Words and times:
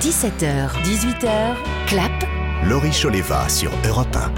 17h, 0.00 0.82
18h, 0.84 1.56
clap. 1.86 2.12
Laurie 2.68 2.92
Choleva 2.92 3.48
sur 3.48 3.70
Europe 3.88 4.14
1. 4.14 4.30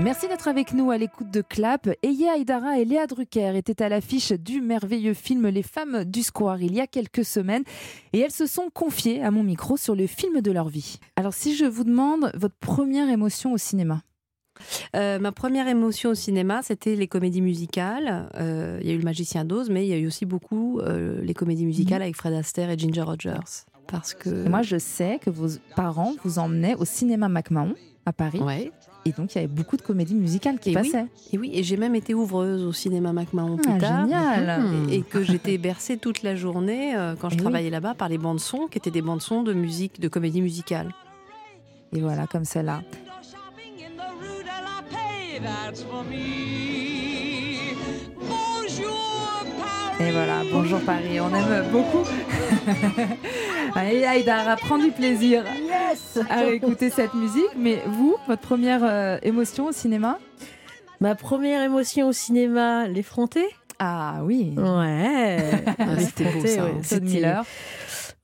Merci 0.00 0.28
d'être 0.28 0.46
avec 0.46 0.72
nous 0.72 0.92
à 0.92 0.96
l'écoute 0.96 1.32
de 1.32 1.42
Clap. 1.42 1.90
Eya 2.04 2.36
Aydara 2.36 2.78
et 2.78 2.84
Léa 2.84 3.08
Drucker 3.08 3.56
étaient 3.56 3.82
à 3.82 3.88
l'affiche 3.88 4.30
du 4.30 4.60
merveilleux 4.60 5.14
film 5.14 5.48
Les 5.48 5.64
femmes 5.64 6.04
du 6.04 6.22
square 6.22 6.62
il 6.62 6.74
y 6.74 6.80
a 6.80 6.86
quelques 6.86 7.24
semaines 7.24 7.64
et 8.12 8.20
elles 8.20 8.30
se 8.30 8.46
sont 8.46 8.70
confiées 8.72 9.20
à 9.20 9.32
mon 9.32 9.42
micro 9.42 9.76
sur 9.76 9.96
le 9.96 10.06
film 10.06 10.40
de 10.40 10.52
leur 10.52 10.68
vie. 10.68 11.00
Alors 11.16 11.34
si 11.34 11.56
je 11.56 11.64
vous 11.64 11.82
demande 11.82 12.30
votre 12.34 12.56
première 12.60 13.10
émotion 13.10 13.52
au 13.52 13.58
cinéma? 13.58 14.00
Euh, 14.94 15.18
ma 15.18 15.32
première 15.32 15.68
émotion 15.68 16.10
au 16.10 16.14
cinéma, 16.14 16.62
c'était 16.62 16.94
les 16.94 17.08
comédies 17.08 17.42
musicales. 17.42 18.28
Euh, 18.36 18.78
il 18.82 18.88
y 18.88 18.90
a 18.90 18.94
eu 18.94 18.98
Le 18.98 19.04
Magicien 19.04 19.44
d'Oz, 19.44 19.70
mais 19.70 19.86
il 19.86 19.90
y 19.90 19.92
a 19.92 19.98
eu 19.98 20.06
aussi 20.06 20.26
beaucoup 20.26 20.80
euh, 20.80 21.20
les 21.22 21.34
comédies 21.34 21.66
musicales 21.66 22.02
avec 22.02 22.16
Fred 22.16 22.34
Astaire 22.34 22.70
et 22.70 22.78
Ginger 22.78 23.02
Rogers. 23.02 23.64
Parce 23.86 24.14
que 24.14 24.48
moi, 24.48 24.62
je 24.62 24.78
sais 24.78 25.18
que 25.20 25.30
vos 25.30 25.48
parents 25.76 26.14
vous 26.24 26.38
emmenaient 26.38 26.74
au 26.74 26.84
cinéma 26.84 27.28
MacMahon 27.28 27.74
à 28.06 28.12
Paris. 28.12 28.40
Ouais. 28.40 28.72
Et 29.06 29.12
donc, 29.12 29.34
il 29.34 29.36
y 29.36 29.38
avait 29.44 29.48
beaucoup 29.48 29.76
de 29.76 29.82
comédies 29.82 30.14
musicales 30.14 30.58
qui 30.58 30.70
et 30.70 30.72
passaient. 30.72 31.02
Oui, 31.02 31.28
et 31.32 31.38
oui, 31.38 31.50
et 31.52 31.62
j'ai 31.62 31.76
même 31.76 31.94
été 31.94 32.14
ouvreuse 32.14 32.64
au 32.64 32.72
cinéma 32.72 33.12
MacMahon 33.12 33.58
plus 33.58 33.72
ah, 33.76 33.78
tard. 33.78 34.02
Génial. 34.04 34.62
Et, 34.88 34.96
et 34.96 35.02
que 35.02 35.22
j'étais 35.22 35.58
bercée 35.58 35.98
toute 35.98 36.22
la 36.22 36.34
journée, 36.34 36.94
quand 37.20 37.28
je 37.28 37.34
et 37.34 37.38
travaillais 37.38 37.66
oui. 37.66 37.72
là-bas, 37.72 37.92
par 37.92 38.08
les 38.08 38.16
bandes-sons, 38.16 38.68
qui 38.70 38.78
étaient 38.78 38.90
des 38.90 39.02
bandes-sons 39.02 39.42
de 39.42 39.52
musique, 39.52 40.00
de 40.00 40.08
comédie 40.08 40.40
musicale. 40.40 40.94
Et 41.92 42.00
voilà, 42.00 42.26
comme 42.26 42.46
celle-là. 42.46 42.82
Et 50.00 50.10
voilà, 50.10 50.42
bonjour 50.52 50.80
Paris, 50.80 51.20
on 51.20 51.34
aime 51.34 51.70
beaucoup. 51.70 52.04
Allez, 53.74 54.04
Aïdara, 54.04 54.56
prends 54.56 54.78
du 54.78 54.90
plaisir 54.90 55.44
yes 55.62 56.18
à 56.28 56.46
écouter 56.46 56.90
cette 56.90 57.14
musique. 57.14 57.50
Mais 57.56 57.82
vous, 57.86 58.16
votre 58.26 58.42
première 58.42 58.82
euh, 58.82 59.18
émotion 59.22 59.66
au 59.66 59.72
cinéma? 59.72 60.18
Ma 61.00 61.14
première 61.14 61.62
émotion 61.62 62.08
au 62.08 62.12
cinéma, 62.12 62.88
l'effronté 62.88 63.44
Ah 63.78 64.20
oui. 64.22 64.54
Ouais. 64.56 65.38
ah, 65.78 65.98
C'était 65.98 66.24
beau 66.24 66.46
ça. 66.46 66.64
Ouais. 66.64 66.80
Todd 66.88 67.02
Miller. 67.02 67.44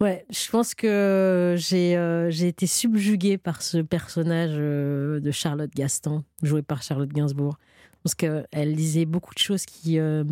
Ouais, 0.00 0.24
je 0.30 0.50
pense 0.50 0.74
que 0.74 1.56
j'ai 1.58 1.96
euh, 1.96 2.30
j'ai 2.30 2.48
été 2.48 2.66
subjuguée 2.66 3.36
par 3.36 3.60
ce 3.60 3.78
personnage 3.78 4.52
euh, 4.54 5.20
de 5.20 5.30
Charlotte 5.30 5.70
Gaston, 5.74 6.24
joué 6.42 6.62
par 6.62 6.82
Charlotte 6.82 7.10
Gainsbourg. 7.10 7.58
Parce 8.02 8.14
qu'elle 8.14 8.74
disait 8.76 9.04
beaucoup 9.04 9.34
de 9.34 9.40
choses 9.40 9.66
qui, 9.66 9.98
euh, 9.98 10.24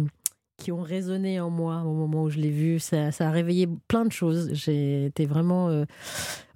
qui 0.57 0.73
ont 0.73 0.81
résonné 0.81 1.39
en 1.39 1.51
moi 1.51 1.83
au 1.85 1.93
moment 1.93 2.23
où 2.23 2.31
je 2.31 2.39
l'ai 2.39 2.51
vue. 2.51 2.81
Ça, 2.81 3.13
ça, 3.13 3.29
a 3.29 3.31
réveillé 3.31 3.69
plein 3.89 4.07
de 4.07 4.13
choses. 4.13 4.51
J'ai 4.53 5.07
été 5.07 5.27
vraiment. 5.27 5.69
Euh, 5.69 5.85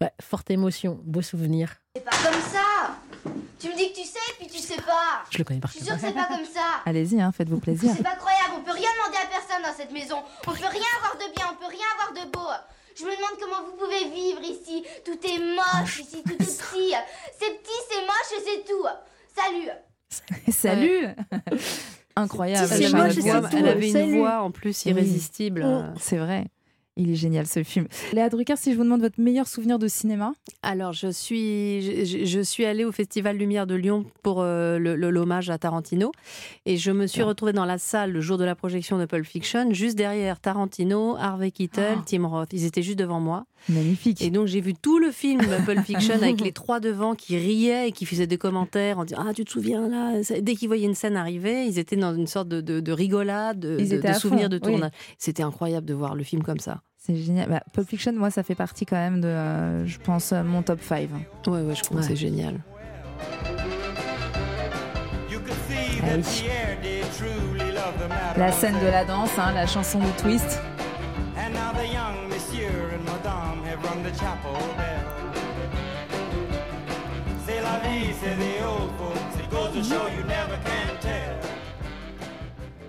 ouais, 0.00 0.10
forte 0.22 0.50
émotion, 0.50 0.98
beau 1.04 1.20
souvenir. 1.20 1.74
C'est 1.94 2.04
pas 2.04 2.10
comme 2.10 2.40
ça 2.40 2.96
Tu 3.58 3.68
me 3.68 3.76
dis 3.76 3.92
que 3.92 4.00
tu 4.00 4.06
sais, 4.06 4.18
puis 4.38 4.48
tu 4.48 4.58
sais 4.58 4.80
pas 4.80 5.24
Je 5.30 5.36
le 5.36 5.44
connais 5.44 5.60
par 5.60 5.70
Je 5.70 5.76
suis 5.76 5.84
sûre 5.84 5.96
que 5.96 6.00
c'est 6.00 6.14
pas 6.14 6.28
comme 6.28 6.46
ça 6.46 6.80
Allez-y, 6.86 7.20
hein, 7.20 7.30
faites-vous 7.30 7.60
plaisir. 7.60 7.92
C'est 7.94 8.02
pas 8.02 8.16
croyable, 8.16 8.54
on 8.58 8.62
peut 8.62 8.72
rien 8.72 8.88
demander 8.96 9.18
à 9.22 9.28
personne 9.28 9.62
dans 9.62 9.76
cette 9.76 9.92
maison. 9.92 10.16
On 10.46 10.50
peut 10.50 10.56
rien 10.56 10.92
avoir 10.96 11.16
de 11.16 11.34
bien, 11.34 11.44
on 11.52 11.56
peut 11.56 11.70
rien 11.70 11.86
avoir 11.98 12.24
de 12.24 12.30
beau. 12.32 12.48
Je 13.02 13.06
me 13.06 13.16
demande 13.16 13.36
comment 13.40 13.68
vous 13.68 13.76
pouvez 13.76 14.04
vivre 14.14 14.40
ici. 14.42 14.84
Tout 15.04 15.18
est 15.26 15.38
moche 15.56 15.98
ici, 16.00 16.22
tout 16.22 16.32
est 16.34 16.36
petit. 16.46 16.94
C'est 17.38 17.58
petit, 17.58 17.80
c'est 17.90 18.00
moche 18.02 18.32
et 18.38 18.44
c'est 18.44 18.64
tout. 18.64 18.86
Salut 19.34 19.68
Salut 20.52 21.08
Incroyable. 22.14 22.68
C'est 22.68 22.84
Elle, 22.84 22.94
avait 22.94 23.04
moche, 23.08 23.16
une 23.16 23.22
c'est 23.22 23.30
voix, 23.30 23.48
tout. 23.48 23.56
elle 23.56 23.68
avait 23.68 23.86
une 23.88 23.92
Salut. 23.92 24.18
voix 24.18 24.42
en 24.42 24.50
plus 24.50 24.84
irrésistible. 24.84 25.64
Oui. 25.66 25.98
C'est 26.00 26.18
vrai. 26.18 26.46
Il 26.98 27.10
est 27.10 27.14
génial 27.14 27.46
ce 27.46 27.62
film. 27.62 27.86
Léa 28.12 28.28
Drucker, 28.28 28.56
si 28.58 28.70
je 28.72 28.76
vous 28.76 28.84
demande 28.84 29.00
votre 29.00 29.18
meilleur 29.18 29.46
souvenir 29.48 29.78
de 29.78 29.88
cinéma 29.88 30.34
Alors, 30.62 30.92
je 30.92 31.10
suis, 31.10 32.04
je, 32.04 32.24
je 32.26 32.40
suis 32.40 32.66
allée 32.66 32.84
au 32.84 32.92
Festival 32.92 33.38
Lumière 33.38 33.66
de 33.66 33.74
Lyon 33.74 34.04
pour 34.22 34.42
euh, 34.42 34.78
le- 34.78 34.94
le- 34.94 35.08
l'hommage 35.10 35.48
à 35.48 35.56
Tarantino. 35.56 36.12
Et 36.66 36.76
je 36.76 36.90
me 36.90 37.06
suis 37.06 37.22
Ah. 37.22 37.26
retrouvée 37.26 37.54
dans 37.54 37.64
la 37.64 37.78
salle 37.78 38.12
le 38.12 38.20
jour 38.20 38.36
de 38.36 38.44
la 38.44 38.54
projection 38.54 38.98
de 38.98 39.06
Pulp 39.06 39.24
Fiction, 39.24 39.72
juste 39.72 39.96
derrière 39.96 40.38
Tarantino, 40.38 41.16
Harvey 41.16 41.50
Keitel, 41.50 41.96
Ah. 41.98 42.02
Tim 42.04 42.26
Roth. 42.26 42.50
Ils 42.52 42.66
étaient 42.66 42.82
juste 42.82 42.98
devant 42.98 43.20
moi. 43.20 43.46
Magnifique. 43.68 44.22
Et 44.22 44.30
donc, 44.30 44.46
j'ai 44.46 44.60
vu 44.60 44.74
tout 44.74 44.98
le 44.98 45.10
film 45.10 45.40
Pulp 45.66 45.84
Fiction 45.84 46.14
avec 46.14 46.40
les 46.40 46.52
trois 46.52 46.80
devant 46.80 47.14
qui 47.14 47.36
riaient 47.36 47.88
et 47.88 47.92
qui 47.92 48.06
faisaient 48.06 48.26
des 48.26 48.38
commentaires 48.38 48.98
en 48.98 49.04
disant 49.04 49.24
Ah, 49.28 49.34
tu 49.34 49.44
te 49.44 49.50
souviens 49.50 49.88
là? 49.88 50.12
Dès 50.40 50.54
qu'ils 50.54 50.68
voyaient 50.68 50.86
une 50.86 50.94
scène 50.94 51.16
arriver, 51.16 51.66
ils 51.66 51.78
étaient 51.78 51.96
dans 51.96 52.14
une 52.14 52.26
sorte 52.26 52.48
de, 52.48 52.60
de- 52.60 52.80
de 52.80 52.92
rigolade, 52.92 53.58
de, 53.60 53.76
de- 53.78 54.48
de 54.48 54.54
oui. 54.56 54.60
tournage. 54.60 54.90
C'était 55.18 55.42
incroyable 55.42 55.86
de 55.86 55.94
voir 55.94 56.14
le 56.14 56.24
film 56.24 56.42
comme 56.42 56.58
ça. 56.58 56.82
C'est 56.98 57.16
génial. 57.16 57.48
Bah, 57.48 57.62
Pulp 57.72 57.88
Fiction, 57.88 58.12
moi, 58.12 58.30
ça 58.30 58.42
fait 58.42 58.54
partie 58.54 58.86
quand 58.86 58.96
même 58.96 59.20
de, 59.20 59.26
euh, 59.28 59.86
je 59.86 59.98
pense, 59.98 60.32
euh, 60.32 60.42
mon 60.44 60.62
top 60.62 60.80
5. 60.82 61.08
Ouais, 61.48 61.60
ouais, 61.62 61.74
je 61.74 61.82
trouve 61.82 61.98
que 61.98 62.02
Ouais. 62.02 62.08
c'est 62.08 62.16
génial. 62.16 62.60
Ah. 66.04 66.16
La 68.36 68.52
scène 68.52 68.78
de 68.80 68.86
la 68.86 69.04
danse, 69.04 69.30
hein, 69.38 69.52
la 69.54 69.66
chanson 69.66 69.98
de 69.98 70.20
Twist. 70.20 70.60
And 71.36 71.50
now 71.52 71.72
the 71.74 71.86
young 71.92 72.21
chapel 74.18 74.52
bell. 74.76 75.06
C'est 77.46 77.60
la 77.60 77.78
vie, 77.88 78.12
c'est 78.20 78.36
the 78.36 78.64
old 78.64 78.90
folks. 78.98 79.38
It 79.40 79.50
goes 79.50 79.72
to 79.72 79.82
show 79.82 80.06
you 80.08 80.22
never 80.24 80.56
can 80.64 80.96
tell. 81.00 81.38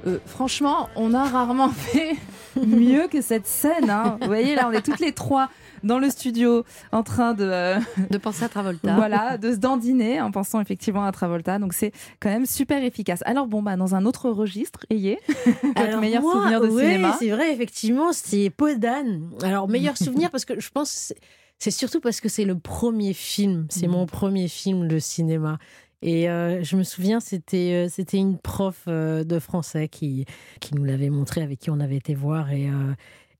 Euh, 0.05 0.19
franchement, 0.25 0.89
on 0.95 1.13
a 1.13 1.23
rarement 1.25 1.69
fait 1.75 2.15
mieux 2.61 3.07
que 3.07 3.21
cette 3.21 3.47
scène. 3.47 3.89
hein. 3.89 4.17
Vous 4.21 4.27
voyez, 4.27 4.55
là, 4.55 4.67
on 4.67 4.71
est 4.71 4.81
toutes 4.81 4.99
les 4.99 5.13
trois 5.13 5.49
dans 5.83 5.99
le 5.99 6.09
studio 6.09 6.63
en 6.91 7.03
train 7.03 7.33
de, 7.33 7.43
euh, 7.43 7.79
De 8.09 8.17
penser 8.17 8.43
à 8.45 8.49
Travolta. 8.49 8.95
voilà, 8.95 9.37
de 9.37 9.51
se 9.51 9.57
dandiner 9.57 10.21
en 10.21 10.31
pensant 10.31 10.61
effectivement 10.61 11.03
à 11.03 11.11
Travolta. 11.11 11.59
Donc 11.59 11.73
c'est 11.73 11.91
quand 12.19 12.29
même 12.29 12.45
super 12.45 12.83
efficace. 12.83 13.21
Alors 13.25 13.47
bon, 13.47 13.61
bah, 13.61 13.75
dans 13.75 13.95
un 13.95 14.05
autre 14.05 14.29
registre, 14.29 14.85
ayez 14.89 15.19
votre 15.75 15.99
meilleur 15.99 16.21
moi, 16.21 16.33
souvenir 16.33 16.61
de 16.61 16.67
ouais, 16.69 16.83
cinéma. 16.83 17.15
C'est 17.19 17.29
vrai, 17.29 17.53
effectivement, 17.53 18.13
c'est 18.13 18.49
Peau 18.49 18.73
d'âne. 18.75 19.29
Alors, 19.43 19.67
meilleur 19.67 19.97
souvenir, 19.97 20.31
parce 20.31 20.45
que 20.45 20.59
je 20.59 20.69
pense 20.69 21.13
c'est- 21.59 21.71
surtout 21.71 21.99
parce 21.99 22.19
que 22.21 22.29
c'est 22.29 22.45
le 22.45 22.57
premier 22.57 23.13
film, 23.13 23.67
c'est 23.69 23.87
mon 23.87 24.05
premier 24.05 24.47
film 24.47 24.87
de 24.87 24.99
cinéma. 24.99 25.57
Et 26.05 26.29
euh, 26.29 26.61
je 26.63 26.75
me 26.75 26.83
souviens, 26.83 27.21
c'était 27.21 27.85
euh, 27.85 27.87
c'était 27.89 28.17
une 28.17 28.37
prof 28.37 28.83
euh, 28.89 29.23
de 29.23 29.39
français 29.39 29.87
qui, 29.87 30.25
qui 30.59 30.75
nous 30.75 30.83
l'avait 30.83 31.09
montré, 31.09 31.41
avec 31.41 31.59
qui 31.59 31.69
on 31.69 31.79
avait 31.79 31.95
été 31.95 32.13
voir. 32.13 32.51
Et, 32.51 32.69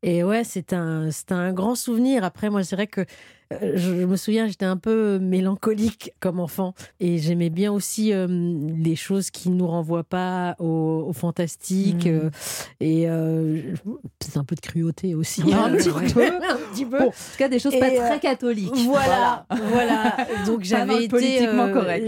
et 0.03 0.21
ouais, 0.23 0.43
c'est 0.43 0.73
un, 0.73 1.09
c'est 1.11 1.31
un 1.31 1.53
grand 1.53 1.75
souvenir. 1.75 2.25
Après, 2.25 2.49
moi, 2.49 2.63
c'est 2.63 2.75
vrai 2.75 2.87
que 2.87 3.05
euh, 3.53 3.73
je, 3.75 3.89
me 3.91 4.17
souviens, 4.17 4.47
j'étais 4.47 4.65
un 4.65 4.75
peu 4.75 5.17
mélancolique 5.17 6.11
comme 6.19 6.41
enfant. 6.41 6.73
Et 6.99 7.19
j'aimais 7.19 7.49
bien 7.49 7.71
aussi 7.71 8.11
euh, 8.11 8.27
les 8.27 8.97
choses 8.97 9.31
qui 9.31 9.49
ne 9.49 9.55
nous 9.55 9.67
renvoient 9.67 10.03
pas 10.03 10.57
au, 10.59 11.05
au 11.07 11.13
fantastique. 11.13 12.05
Mhm. 12.05 12.11
euh, 12.11 12.29
et 12.81 13.09
euh, 13.09 13.61
peut-être 14.19 14.37
un 14.37 14.43
peu 14.43 14.55
de 14.55 14.61
cruauté 14.61 15.15
aussi. 15.15 15.41
Un 15.53 15.71
petit 15.71 16.13
peu. 16.13 16.25
un 16.27 16.57
petit 16.73 16.85
peu. 16.85 16.99
Bon, 16.99 17.07
en 17.07 17.11
tout 17.11 17.37
cas, 17.37 17.47
des 17.47 17.59
choses 17.59 17.79
pas 17.79 17.89
très 17.89 18.19
catholiques. 18.19 18.75
Voilà, 18.85 19.45
voilà. 19.49 20.17
Donc 20.45 20.61
j'avais 20.63 21.05
été. 21.05 21.47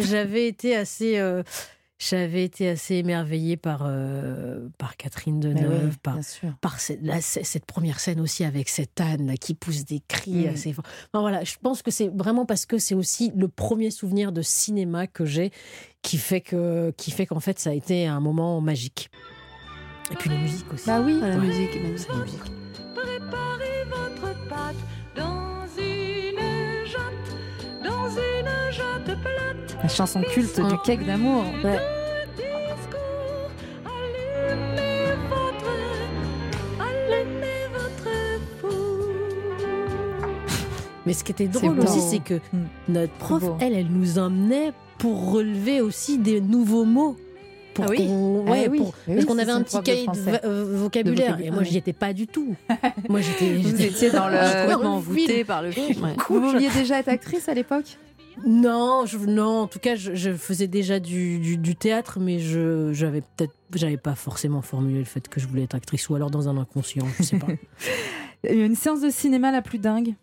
J'avais 0.02 0.48
été 0.48 0.76
assez. 0.76 1.18
J'avais 2.10 2.44
été 2.44 2.70
assez 2.70 2.96
émerveillée 2.96 3.58
par, 3.58 3.84
euh, 3.86 4.68
par 4.78 4.98
Catherine 4.98 5.40
Deneuve, 5.40 5.96
oui, 6.04 6.50
par, 6.62 6.80
cette, 6.80 7.02
la- 7.02 7.22
cette 7.22 7.66
première 7.66 8.00
scène 8.00 8.20
aussi 8.20 8.44
avec 8.44 8.70
cette 8.70 9.00
âne 9.02 9.28
là, 9.28 9.38
qui 9.38 9.54
pousse 9.54 9.86
des 9.86 10.02
cris 10.08 10.46
Mm. 10.46 10.54
assez 10.54 10.74
forts. 10.74 10.86
Enfin, 11.14 11.22
voilà, 11.22 11.44
je 11.44 11.56
pense 11.62 11.82
que 11.82 11.92
c'est 11.92 12.10
vraiment 12.10 12.46
parce 12.46 12.66
que 12.66 12.78
c'est 12.78 12.96
aussi 12.96 13.32
le 13.36 13.48
premier 13.48 13.92
souvenir 13.92 14.32
de 14.32 14.42
cinéma 14.42 15.08
que 15.08 15.26
j'ai 15.26 15.52
qui 16.02 16.18
fait 16.18 16.42
que 16.42 16.94
qui 16.98 17.12
fait 17.12 17.26
qu'en 17.26 17.40
fait 17.40 17.58
ça 17.60 17.72
a 17.72 17.74
été 17.74 18.06
un 18.08 18.20
moment 18.20 18.62
magique. 18.62 19.10
Et 20.12 20.16
puis 20.16 20.30
la 20.30 20.38
musique 20.38 20.72
aussi. 20.74 20.86
Bah 20.86 21.02
oui. 21.04 21.20
Ah, 21.24 21.30
la 21.30 21.38
musique 21.38 21.76
magnifique. 21.82 22.08
La 22.10 22.16
musique. 22.18 22.42
Préparez 22.94 23.86
votre 23.90 24.48
pâte 24.48 24.76
dans 25.16 25.55
La 29.84 29.90
chanson 29.90 30.22
culte 30.22 30.60
du 30.60 30.78
cake 30.84 31.06
d'amour. 31.06 31.44
Ouais. 31.64 31.80
Mais 41.06 41.14
ce 41.14 41.24
qui 41.24 41.32
était 41.32 41.48
drôle 41.48 41.80
aussi, 41.80 42.02
c'est 42.02 42.20
que 42.20 42.36
Mm. 42.36 42.64
notre 42.90 43.14
prof, 43.14 43.44
elle, 43.60 43.74
elle 43.74 43.88
nous 43.92 44.18
emmenait 44.18 44.74
pour 44.98 45.32
relever 45.34 45.82
aussi 45.82 46.18
des 46.18 46.42
nouveaux 46.42 46.86
mots. 46.86 47.16
Pour 47.76 47.86
Ah 47.86 47.90
oui 47.92 47.98
qu'on- 48.08 48.46
Ah 48.48 48.52
ouais, 48.52 48.68
oui. 48.70 48.78
pour- 48.80 48.94
Oui, 49.08 49.14
parce 49.16 49.26
qu'on 49.26 49.38
avait 49.38 49.52
un 49.52 49.62
petit 49.62 49.82
cahier 49.84 50.08
de, 50.08 50.46
euh, 50.48 50.66
vocabulaire. 50.78 51.40
Et 51.42 51.52
moi, 51.52 51.64
j'y 51.64 51.78
étais 51.78 51.94
pas 51.94 52.14
du 52.14 52.26
tout. 52.28 52.56
Moi, 53.10 53.22
j'étais. 53.22 53.54
Vous 53.56 53.82
étiez 53.82 54.10
dans 54.10 54.28
le- 54.30 54.38
Complètement 54.38 54.78
dans 54.78 54.82
le 54.82 54.88
envoûté 54.88 55.34
film. 55.36 55.46
par 55.46 55.62
le 55.62 55.72
film. 55.72 56.04
ouais. 56.04 56.16
Vous 56.30 56.42
vouliez 56.50 56.70
déjà 56.70 57.00
être 57.00 57.10
actrice 57.10 57.48
à 57.50 57.54
l'époque? 57.54 57.98
Non, 58.46 59.06
je, 59.06 59.18
non, 59.18 59.62
en 59.62 59.68
tout 59.68 59.80
cas, 59.80 59.96
je, 59.96 60.14
je 60.14 60.32
faisais 60.34 60.68
déjà 60.68 61.00
du, 61.00 61.40
du, 61.40 61.58
du 61.58 61.76
théâtre, 61.78 62.20
mais 62.20 62.40
je 62.40 62.92
j'avais 62.92 63.22
peut-être, 63.22 63.54
j'avais 63.74 63.96
pas 63.98 64.16
forcément 64.16 64.62
formulé 64.62 65.00
le 65.00 65.06
fait 65.06 65.28
que 65.30 65.40
je 65.40 65.48
voulais 65.48 65.64
être 65.64 65.76
actrice, 65.76 66.10
ou 66.10 66.16
alors 66.16 66.30
dans 66.32 66.50
un 66.50 66.58
inconscient, 66.58 67.06
je 67.18 67.24
sais 67.24 67.38
pas. 67.40 67.48
Une 68.50 68.76
séance 68.76 69.00
de 69.02 69.10
cinéma 69.10 69.52
la 69.52 69.62
plus 69.62 69.80
dingue? 69.80 70.16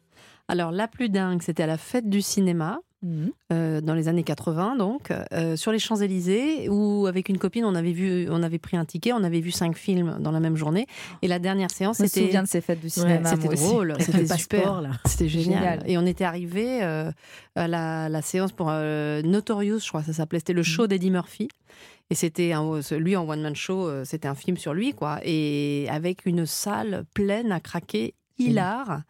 Alors, 0.48 0.72
la 0.72 0.88
plus 0.88 1.08
dingue, 1.08 1.40
c'était 1.42 1.62
à 1.62 1.66
la 1.66 1.78
fête 1.78 2.08
du 2.10 2.20
cinéma. 2.20 2.80
Mhm. 3.02 3.32
euh, 3.52 3.80
dans 3.80 3.94
les 3.94 4.06
années 4.06 4.22
80, 4.22 4.76
donc, 4.76 5.12
euh, 5.32 5.56
sur 5.56 5.72
les 5.72 5.78
Champs-Élysées, 5.80 6.68
où 6.68 7.06
avec 7.08 7.28
une 7.28 7.38
copine, 7.38 7.64
on 7.64 7.74
avait, 7.74 7.92
vu, 7.92 8.28
on 8.30 8.42
avait 8.44 8.58
pris 8.58 8.76
un 8.76 8.84
ticket, 8.84 9.12
on 9.12 9.24
avait 9.24 9.40
vu 9.40 9.50
cinq 9.50 9.76
films 9.76 10.18
dans 10.20 10.30
la 10.30 10.38
même 10.40 10.56
journée. 10.56 10.86
Et 11.20 11.28
la 11.28 11.38
dernière 11.40 11.70
séance, 11.70 11.98
Je 11.98 12.04
me 12.04 12.08
c'était. 12.08 12.26
souviens 12.26 12.42
de 12.44 12.48
ces 12.48 12.60
fêtes 12.60 12.80
du 12.80 12.88
cinéma. 12.90 13.28
C'était 13.30 13.48
drôle, 13.56 13.94
c'était 13.98 14.26
super. 14.36 14.82
C'était 15.06 15.28
génial. 15.28 15.58
Génial. 15.80 15.82
Et 15.90 15.98
on 15.98 16.06
était 16.06 16.24
arrivé 16.24 16.82
euh, 16.82 17.10
à 17.56 17.66
la, 17.66 18.08
la 18.08 18.22
séance 18.22 18.52
pour 18.52 18.68
euh, 18.70 19.20
Notorious, 19.22 19.80
je 19.80 19.88
crois 19.88 20.00
que 20.02 20.06
ça 20.06 20.12
s'appelait. 20.12 20.38
C'était 20.38 20.52
le 20.52 20.62
show 20.62 20.86
d'Eddie 20.86 21.10
Murphy. 21.10 21.48
Et 22.10 22.14
c'était 22.14 22.52
lui 22.98 23.16
en 23.16 23.26
one-man 23.28 23.56
show, 23.56 23.88
c'était 24.04 24.28
un 24.28 24.34
film 24.34 24.58
sur 24.58 24.74
lui, 24.74 24.92
quoi. 24.92 25.18
Et 25.24 25.86
avec 25.90 26.26
une 26.26 26.44
salle 26.44 27.04
pleine 27.14 27.50
à 27.52 27.58
craquer, 27.58 28.14
hilar. 28.38 29.00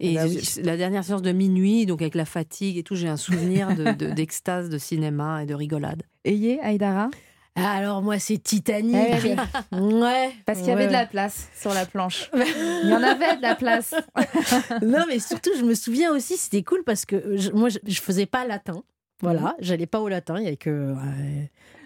Et 0.00 0.18
Ah 0.18 0.24
bah 0.24 0.30
oui. 0.30 0.40
je- 0.42 0.60
la 0.62 0.76
dernière 0.76 1.04
séance 1.04 1.22
de 1.22 1.32
minuit, 1.32 1.86
donc 1.86 2.02
avec 2.02 2.14
la 2.14 2.24
fatigue 2.24 2.76
et 2.78 2.82
tout, 2.82 2.96
j'ai 2.96 3.08
un 3.08 3.16
souvenir 3.16 3.74
de- 3.76 3.92
de- 3.92 4.10
d'extase 4.14 4.68
de, 4.68 4.78
cinéma 4.78 5.42
et 5.42 5.46
de 5.46 5.54
rigolade. 5.54 6.02
Ayez, 6.24 6.60
Aïdara? 6.60 7.10
Ah, 7.56 7.70
Alors 7.70 8.02
moi, 8.02 8.18
c'est 8.18 8.38
Titanic. 8.38 8.96
Eh 8.96 9.28
oui. 9.28 9.80
Ouais. 9.80 10.32
Parce 10.44 10.58
qu'il 10.58 10.68
y 10.68 10.72
avait 10.72 10.82
ouais. 10.82 10.88
de 10.88 10.92
la 10.92 11.06
place 11.06 11.48
sur 11.56 11.72
la 11.72 11.86
planche. 11.86 12.28
Il 12.34 12.88
y 12.90 12.92
en 12.92 13.02
avait 13.02 13.36
de 13.36 13.42
la 13.42 13.54
place. 13.54 13.94
non, 14.82 15.04
mais 15.08 15.20
surtout, 15.20 15.50
je 15.56 15.62
me 15.62 15.74
souviens 15.74 16.10
aussi, 16.12 16.36
c'était 16.36 16.64
cool 16.64 16.82
parce 16.84 17.04
que 17.04 17.36
je- 17.36 17.52
moi, 17.52 17.68
je, 17.68 17.78
je 17.86 18.00
faisais 18.00 18.26
pas 18.26 18.44
latin. 18.44 18.82
Voilà, 19.22 19.54
j'allais 19.60 19.86
pas 19.86 20.00
au 20.00 20.08
latin. 20.08 20.34
Il 20.38 20.42
y 20.44 20.48
avait 20.48 20.56
que 20.56 20.70
euh, 20.70 20.94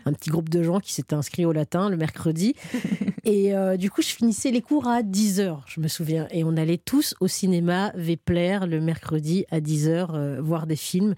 un 0.08 0.12
petit 0.12 0.31
groupe 0.31 0.49
de 0.49 0.62
gens 0.62 0.81
qui 0.81 0.93
s'étaient 0.93 1.14
inscrits 1.14 1.44
au 1.44 1.52
latin 1.52 1.88
le 1.88 1.96
mercredi. 1.96 2.55
et 3.25 3.55
euh, 3.55 3.76
du 3.76 3.90
coup, 3.90 4.02
je 4.02 4.08
finissais 4.08 4.50
les 4.50 4.62
cours 4.62 4.87
à 4.88 5.02
10h, 5.02 5.58
je 5.66 5.81
me 5.81 5.88
souviens. 5.88 6.26
Et 6.31 6.44
on 6.44 6.56
allait 6.56 6.78
tous 6.78 7.14
au 7.20 7.28
cinéma 7.28 7.93
Vepler 7.94 8.60
le 8.66 8.81
mercredi 8.81 9.44
à 9.50 9.60
10h 9.60 10.40
voir 10.40 10.66
des 10.66 10.76
films. 10.76 11.14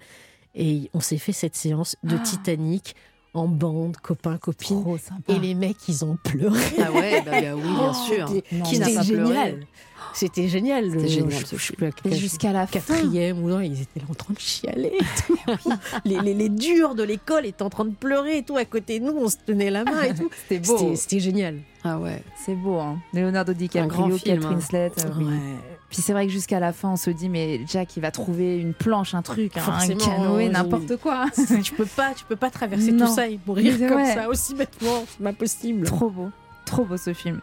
Et 0.55 0.89
on 0.93 0.99
s'est 0.99 1.17
fait 1.17 1.31
cette 1.31 1.55
séance 1.55 1.95
de 2.03 2.15
Ah. 2.15 2.23
Titanic 2.23 2.95
en 3.33 3.47
bande, 3.47 3.95
copains, 3.97 4.37
copines. 4.37 4.83
Et 5.29 5.39
les 5.39 5.55
mecs, 5.55 5.87
ils 5.87 6.03
ont 6.03 6.17
pleuré. 6.21 6.59
Ah 6.83 6.91
ouais, 6.91 7.21
bah, 7.21 7.31
bah 7.31 7.55
oui, 7.55 7.61
bien 7.61 7.93
sûr. 8.05 8.43
Qui 8.65 8.79
n'a 8.79 8.89
pas 8.89 9.03
pleuré. 9.05 9.59
C'était 10.13 10.47
génial. 10.47 10.91
C'était 10.91 11.07
génial, 11.07 11.45
ce 11.45 11.55
film. 11.55 11.91
jusqu'à 12.11 12.51
la 12.51 12.67
fin. 12.67 12.79
quatrième 12.79 13.43
ou 13.43 13.49
non, 13.49 13.59
ils 13.61 13.81
étaient 13.81 13.99
là 13.99 14.05
en 14.09 14.13
train 14.13 14.33
de 14.33 14.39
chialer. 14.39 14.93
et 14.99 15.21
tout. 15.27 15.37
les, 16.05 16.19
les, 16.19 16.33
les 16.33 16.49
durs 16.49 16.95
de 16.95 17.03
l'école 17.03 17.45
étaient 17.45 17.63
en 17.63 17.69
train 17.69 17.85
de 17.85 17.93
pleurer 17.93 18.37
et 18.37 18.43
tout. 18.43 18.57
À 18.57 18.65
côté 18.65 18.99
de 18.99 19.05
nous, 19.05 19.13
on 19.17 19.29
se 19.29 19.37
tenait 19.45 19.69
la 19.71 19.83
main 19.83 20.01
et 20.03 20.13
tout. 20.13 20.29
C'était 20.49 20.59
beau. 20.65 20.95
C'était 20.95 21.19
génial. 21.19 21.59
Ah 21.83 21.97
ouais. 21.97 22.21
C'est 22.45 22.55
beau, 22.55 22.77
hein. 22.79 22.99
Leonardo 23.13 23.53
DiCaprio, 23.53 23.83
Un 23.83 24.07
grand 24.07 24.09
Kate 24.17 24.19
film, 24.23 24.45
hein. 24.45 24.49
Winslet. 24.55 24.91
euh, 24.99 25.09
oui. 25.17 25.25
Ouais. 25.25 25.31
Puis 25.89 26.01
c'est 26.01 26.13
vrai 26.13 26.25
que 26.25 26.31
jusqu'à 26.31 26.59
la 26.61 26.71
fin, 26.71 26.91
on 26.91 26.95
se 26.95 27.09
dit, 27.09 27.27
mais 27.27 27.59
Jack, 27.67 27.97
il 27.97 27.99
va 28.01 28.11
trouver 28.11 28.57
une 28.57 28.73
planche, 28.73 29.13
un 29.13 29.21
truc, 29.21 29.57
hein, 29.57 29.63
un 29.67 29.87
canoë, 29.95 30.47
n'importe 30.49 30.95
quoi. 30.97 31.25
tu 31.63 31.73
peux 31.73 31.85
pas, 31.85 32.13
tu 32.15 32.23
peux 32.23 32.37
pas 32.37 32.49
traverser 32.49 32.91
Non. 32.93 33.07
tout 33.07 33.13
ça 33.15 33.27
et 33.27 33.37
mourir 33.45 33.75
Mais 33.77 33.87
comme 33.89 33.97
ouais. 33.97 34.13
ça 34.13 34.29
aussi 34.29 34.55
bêtement. 34.55 35.03
C'est 35.09 35.21
pas 35.23 35.33
possible. 35.33 35.85
Trop 35.85 36.09
beau, 36.09 36.29
trop 36.65 36.85
beau 36.85 36.95
ce 36.95 37.13
film. 37.13 37.41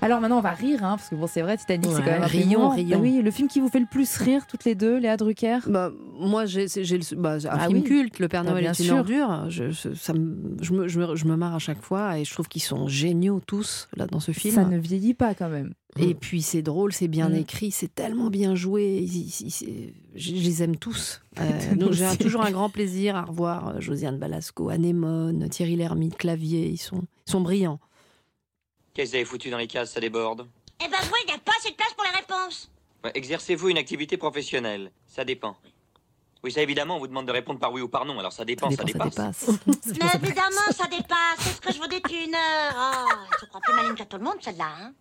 Alors 0.00 0.20
maintenant, 0.20 0.38
on 0.38 0.42
va 0.42 0.52
rire, 0.52 0.84
hein, 0.84 0.96
parce 0.96 1.08
que 1.08 1.14
bon, 1.16 1.26
c'est 1.26 1.42
vrai, 1.42 1.56
Titanic, 1.56 1.90
c'est 1.90 1.98
quand 2.02 2.06
même 2.06 2.22
un. 2.22 2.82
Bah 2.84 2.98
oui, 3.00 3.20
le 3.22 3.30
film 3.30 3.48
qui 3.48 3.58
vous 3.60 3.68
fait 3.68 3.80
le 3.80 3.86
plus 3.86 4.16
rire, 4.18 4.46
toutes 4.46 4.64
les 4.64 4.74
deux, 4.74 4.98
Léa 4.98 5.16
Drucker? 5.16 5.58
Bah, 5.66 5.90
moi, 6.18 6.46
j'ai 6.46 6.66
le- 6.66 7.16
bah, 7.16 7.34
un 7.34 7.38
Ah 7.50 7.66
film 7.66 7.78
oui. 7.78 7.84
culte, 7.84 8.18
Le 8.20 8.28
Père 8.28 8.44
Bah, 8.44 8.50
Noël 8.50 8.62
bien 8.64 8.72
est 8.72 8.78
une 8.84 8.90
ordure. 8.92 9.50
Je, 9.50 9.72
ça 9.94 10.12
me, 10.12 10.56
je, 10.60 10.72
me, 10.72 10.86
je, 10.88 11.00
me, 11.00 11.16
je 11.16 11.24
me 11.24 11.36
marre 11.36 11.54
à 11.56 11.58
chaque 11.58 11.82
fois 11.82 12.18
et 12.18 12.24
je 12.24 12.32
trouve 12.32 12.46
qu'ils 12.48 12.62
sont 12.62 12.86
géniaux 12.86 13.40
tous 13.44 13.88
là 13.96 14.06
dans 14.06 14.20
ce 14.20 14.30
film. 14.32 14.54
Ça 14.54 14.64
ne 14.64 14.78
vieillit 14.78 15.14
pas 15.14 15.34
quand 15.34 15.48
même. 15.48 15.72
Et 15.98 16.14
puis 16.14 16.42
c'est 16.42 16.62
drôle, 16.62 16.92
c'est 16.92 17.08
bien 17.08 17.30
Mm. 17.30 17.34
écrit, 17.36 17.70
c'est 17.72 17.92
tellement 17.92 18.30
bien 18.30 18.54
joué. 18.54 18.98
Ils- 19.02 19.16
ils- 19.16 19.46
ils- 19.46 19.50
c'est- 19.50 19.94
je, 20.14 20.28
je 20.36 20.44
les 20.44 20.62
aime 20.62 20.76
tous. 20.76 21.20
Euh, 21.40 21.74
donc 21.76 21.92
j'ai 21.92 22.04
toujours 22.16 22.42
un 22.44 22.50
grand 22.50 22.68
plaisir 22.68 23.14
à 23.14 23.22
revoir 23.22 23.68
euh, 23.68 23.80
Josiane 23.80 24.18
Balasco, 24.18 24.70
Anémone, 24.70 25.48
Thierry 25.48 25.76
Lhermitte, 25.76 26.16
Clavier. 26.16 26.68
Ils 26.68 26.76
sont, 26.78 27.02
ils 27.26 27.30
sont 27.30 27.40
brillants. 27.40 27.78
Qu'est-ce 28.98 29.12
que 29.12 29.16
vous 29.18 29.20
avez 29.20 29.24
foutu 29.26 29.48
dans 29.50 29.58
les 29.58 29.68
cases, 29.68 29.92
ça 29.92 30.00
déborde 30.00 30.48
Eh 30.84 30.88
ben, 30.88 30.98
oui, 31.12 31.20
il 31.22 31.26
n'y 31.28 31.32
a 31.32 31.38
pas 31.38 31.52
assez 31.56 31.70
de 31.70 31.76
place 31.76 31.94
pour 31.94 32.02
les 32.02 32.18
réponses. 32.18 32.68
Ouais, 33.04 33.12
Exercez-vous 33.14 33.68
une 33.68 33.78
activité 33.78 34.16
professionnelle 34.16 34.90
Ça 35.06 35.24
dépend. 35.24 35.56
Oui, 36.42 36.50
ça 36.50 36.62
évidemment, 36.62 36.96
on 36.96 36.98
vous 36.98 37.06
demande 37.06 37.26
de 37.28 37.30
répondre 37.30 37.60
par 37.60 37.72
oui 37.72 37.80
ou 37.80 37.88
par 37.88 38.04
non, 38.04 38.18
alors 38.18 38.32
ça 38.32 38.44
dépend, 38.44 38.68
ça, 38.72 38.82
dépend, 38.82 39.04
dépasse. 39.04 39.36
ça 39.36 39.52
dépasse. 39.52 39.66
Mais 39.86 40.26
évidemment, 40.28 40.72
ça 40.72 40.88
dépasse. 40.88 41.38
C'est 41.38 41.50
ce 41.50 41.60
que 41.60 41.72
je 41.72 41.78
vous 41.78 41.86
dis 41.86 42.00
depuis 42.00 42.24
une 42.24 42.34
heure. 42.34 42.74
Oh, 42.76 43.14
je 43.40 43.46
crois 43.46 43.60
plus 43.60 43.72
maligne 43.72 43.94
que 43.94 44.02
tout 44.02 44.16
le 44.16 44.24
monde, 44.24 44.38
celle-là. 44.40 44.66
Hein 44.80 44.92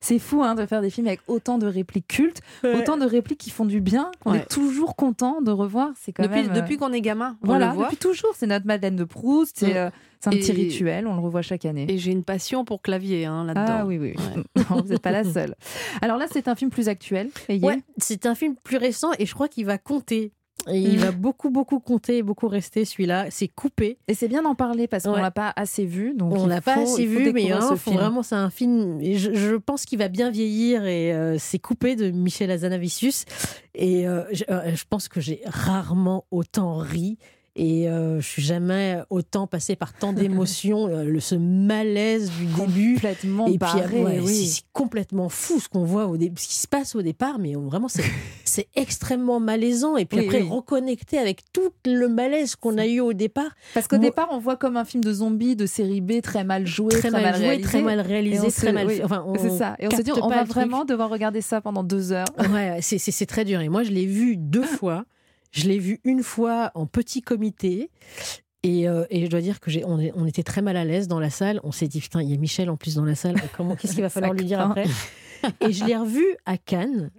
C'est 0.00 0.20
fou 0.20 0.42
hein, 0.44 0.54
de 0.54 0.64
faire 0.64 0.80
des 0.80 0.90
films 0.90 1.08
avec 1.08 1.20
autant 1.26 1.58
de 1.58 1.66
répliques 1.66 2.06
cultes, 2.06 2.40
autant 2.62 2.96
de 2.96 3.04
répliques 3.04 3.40
qui 3.40 3.50
font 3.50 3.64
du 3.64 3.80
bien, 3.80 4.12
qu'on 4.20 4.30
Ouais. 4.32 4.38
est 4.38 4.48
toujours 4.48 4.94
content 4.94 5.40
de 5.42 5.50
revoir. 5.50 5.90
C'est 6.00 6.12
quand 6.12 6.22
Depuis, 6.22 6.42
même. 6.42 6.50
euh, 6.52 6.60
depuis 6.60 6.76
qu'on 6.76 6.92
est 6.92 7.00
gamin, 7.00 7.36
on 7.42 7.46
voilà, 7.46 7.68
le 7.68 7.72
voit. 7.74 7.84
depuis 7.86 7.96
toujours. 7.96 8.30
C'est 8.36 8.46
notre 8.46 8.64
Madeleine 8.66 8.94
de 8.94 9.02
Proust. 9.04 9.56
C'est 9.58 9.74
Mm. 9.74 9.76
euh, 9.76 9.90
un 10.26 10.30
petit 10.30 10.50
Et- 10.52 10.54
rituel. 10.54 11.06
On 11.08 11.14
le 11.14 11.20
revoit 11.20 11.42
chaque 11.42 11.64
année. 11.64 11.86
Et 11.88 11.98
j'ai 11.98 12.12
une 12.12 12.22
passion 12.22 12.64
pour 12.64 12.80
Clavier 12.80 13.24
hein, 13.24 13.44
là-dedans. 13.44 13.64
Ah 13.80 13.86
oui, 13.86 13.98
oui. 13.98 14.14
oui. 14.16 14.42
Non, 14.70 14.82
vous 14.82 14.88
n'êtes 14.88 15.02
pas 15.02 15.10
la 15.10 15.24
seule. 15.24 15.54
Alors 16.00 16.16
là, 16.16 16.26
c'est 16.30 16.46
un 16.46 16.54
film 16.54 16.70
plus 16.70 16.88
actuel. 16.88 17.30
C'est 17.98 18.26
un 18.26 18.34
film 18.36 18.54
plus 18.62 18.76
récent 18.76 19.10
et 19.18 19.26
je 19.26 19.34
crois 19.34 19.48
qu'il 19.48 19.66
va 19.66 19.78
compter. 19.78 20.32
Et 20.70 20.78
il 20.78 20.96
Mm. 20.96 21.00
va 21.00 21.12
beaucoup, 21.12 21.50
beaucoup 21.50 21.80
compter 21.80 22.18
et 22.18 22.22
beaucoup 22.22 22.48
rester 22.48 22.84
celui-là. 22.84 23.26
C'est 23.30 23.48
coupé. 23.48 23.98
Et 24.08 24.14
c'est 24.14 24.28
bien 24.28 24.42
d'en 24.42 24.54
parler 24.54 24.86
parce 24.88 25.04
qu'on 25.04 25.12
Ouais. 25.14 25.20
l'a 25.22 25.30
pas 25.30 25.52
assez 25.56 25.84
vu. 25.84 26.14
Donc 26.14 26.34
On 26.36 26.46
l'a 26.46 26.60
pas 26.60 26.78
assez 26.80 27.06
vu, 27.06 27.32
mais 27.32 27.48
ce 27.48 27.60
faut 27.60 27.76
film. 27.76 27.96
vraiment, 27.96 28.22
c'est 28.22 28.34
un 28.34 28.50
film. 28.50 28.98
je, 29.02 29.32
je 29.34 29.54
pense 29.56 29.84
qu'il 29.84 29.98
va 29.98 30.08
bien 30.08 30.30
vieillir 30.30 30.84
et 30.84 31.12
euh, 31.12 31.36
c'est 31.38 31.58
coupé 31.58 31.96
de 31.96 32.10
Michel 32.10 32.50
Azanavicius. 32.50 33.24
Et 33.74 34.06
euh, 34.08 34.24
je, 34.32 34.44
euh, 34.50 34.74
je 34.74 34.84
pense 34.88 35.08
que 35.08 35.20
j'ai 35.20 35.40
rarement 35.46 36.24
autant 36.30 36.76
ri. 36.78 37.18
Et 37.60 37.88
euh, 37.90 38.20
je 38.20 38.26
suis 38.26 38.40
jamais 38.42 39.00
autant 39.10 39.48
passé 39.48 39.74
par 39.74 39.92
tant 39.92 40.12
d'émotions, 40.14 40.86
euh, 40.86 41.18
ce 41.18 41.34
malaise 41.34 42.30
du 42.38 42.46
début. 42.46 42.94
complètement 42.94 43.46
Et 43.46 43.50
puis, 43.50 43.58
barré, 43.58 44.02
ouais, 44.04 44.20
oui. 44.22 44.46
c'est 44.46 44.62
complètement 44.72 45.28
fou 45.28 45.58
ce 45.58 45.68
qu'on 45.68 45.82
voit 45.84 46.06
au 46.06 46.14
ce 46.14 46.48
qui 46.48 46.56
se 46.56 46.68
passe 46.68 46.94
au 46.94 47.02
départ, 47.02 47.38
mais 47.40 47.54
vraiment 47.54 47.88
c'est 48.44 48.68
extrêmement 48.76 49.40
malaisant. 49.40 49.96
Et 49.96 50.04
puis 50.04 50.20
Oui, 50.20 50.26
après 50.26 50.42
oui. 50.42 50.48
reconnecter 50.48 51.18
avec 51.18 51.40
tout 51.52 51.70
le 51.84 52.08
malaise 52.08 52.54
qu'on 52.56 52.78
a 52.78 52.86
eu 52.86 53.00
au 53.00 53.12
départ, 53.12 53.50
Parce 53.74 53.88
qu'au 53.88 53.98
départ, 53.98 54.28
on 54.30 54.38
voit 54.38 54.56
comme 54.56 54.76
un 54.76 54.84
film 54.84 55.02
de 55.02 55.12
zombies 55.12 55.56
de 55.56 55.66
série 55.66 56.00
B 56.00 56.20
très 56.22 56.44
mal 56.44 56.66
joué, 56.66 56.90
très, 56.90 57.10
mal, 57.10 57.34
joué, 57.34 57.46
réalisé. 57.46 57.68
très 57.68 57.82
mal 57.82 58.00
réalisé, 58.00 58.50
très 58.52 58.72
mal 58.72 58.88
fait. 58.88 59.02
Enfin, 59.04 59.26
C'est 59.38 59.50
ça. 59.50 59.74
Et 59.80 59.88
on 59.88 59.90
se 59.96 60.02
dit, 60.02 60.12
on 60.12 60.28
va 60.28 60.44
vraiment 60.44 60.84
devoir 60.84 61.10
regarder 61.10 61.40
ça 61.40 61.60
pendant 61.60 61.82
deux 61.82 62.12
heures. 62.12 62.26
Ouais, 62.52 62.78
c'est- 62.80 63.26
très 63.26 63.44
dur. 63.44 63.60
Et 63.60 63.68
moi, 63.68 63.82
je 63.82 63.90
l'ai 63.90 64.06
vu 64.06 64.36
deux 64.36 64.62
fois. 64.62 65.04
Je 65.50 65.68
l'ai 65.68 65.78
vu 65.78 66.00
une 66.04 66.22
fois 66.22 66.70
en 66.74 66.86
petit 66.86 67.22
comité. 67.22 67.90
Et, 68.64 68.88
euh, 68.88 69.04
et 69.10 69.24
je 69.24 69.30
dois 69.30 69.40
dire 69.40 69.60
que 69.60 69.70
j'ai, 69.70 69.84
on, 69.84 70.26
était 70.26 70.42
très 70.42 70.62
mal 70.62 70.76
à 70.76 70.84
l'aise 70.84 71.06
dans 71.06 71.20
la 71.20 71.30
salle. 71.30 71.60
On 71.62 71.72
s'est 71.72 71.88
dit 71.88 72.00
putain, 72.00 72.22
il 72.22 72.30
y 72.30 72.34
a 72.34 72.36
Michel 72.36 72.70
en 72.70 72.76
plus 72.76 72.96
dans 72.96 73.04
la 73.04 73.14
salle. 73.14 73.36
Comment 73.56 73.76
qu'est-ce 73.76 73.94
qu'il 73.94 74.02
va 74.02 74.08
falloir 74.10 74.32
lui 74.32 74.44
dire 74.44 74.60
après? 74.60 74.86
Et 75.60 75.72
je 75.72 75.84
l'ai 75.84 75.96
revu 75.96 76.24
à 76.44 76.58
Cannes. 76.58 77.10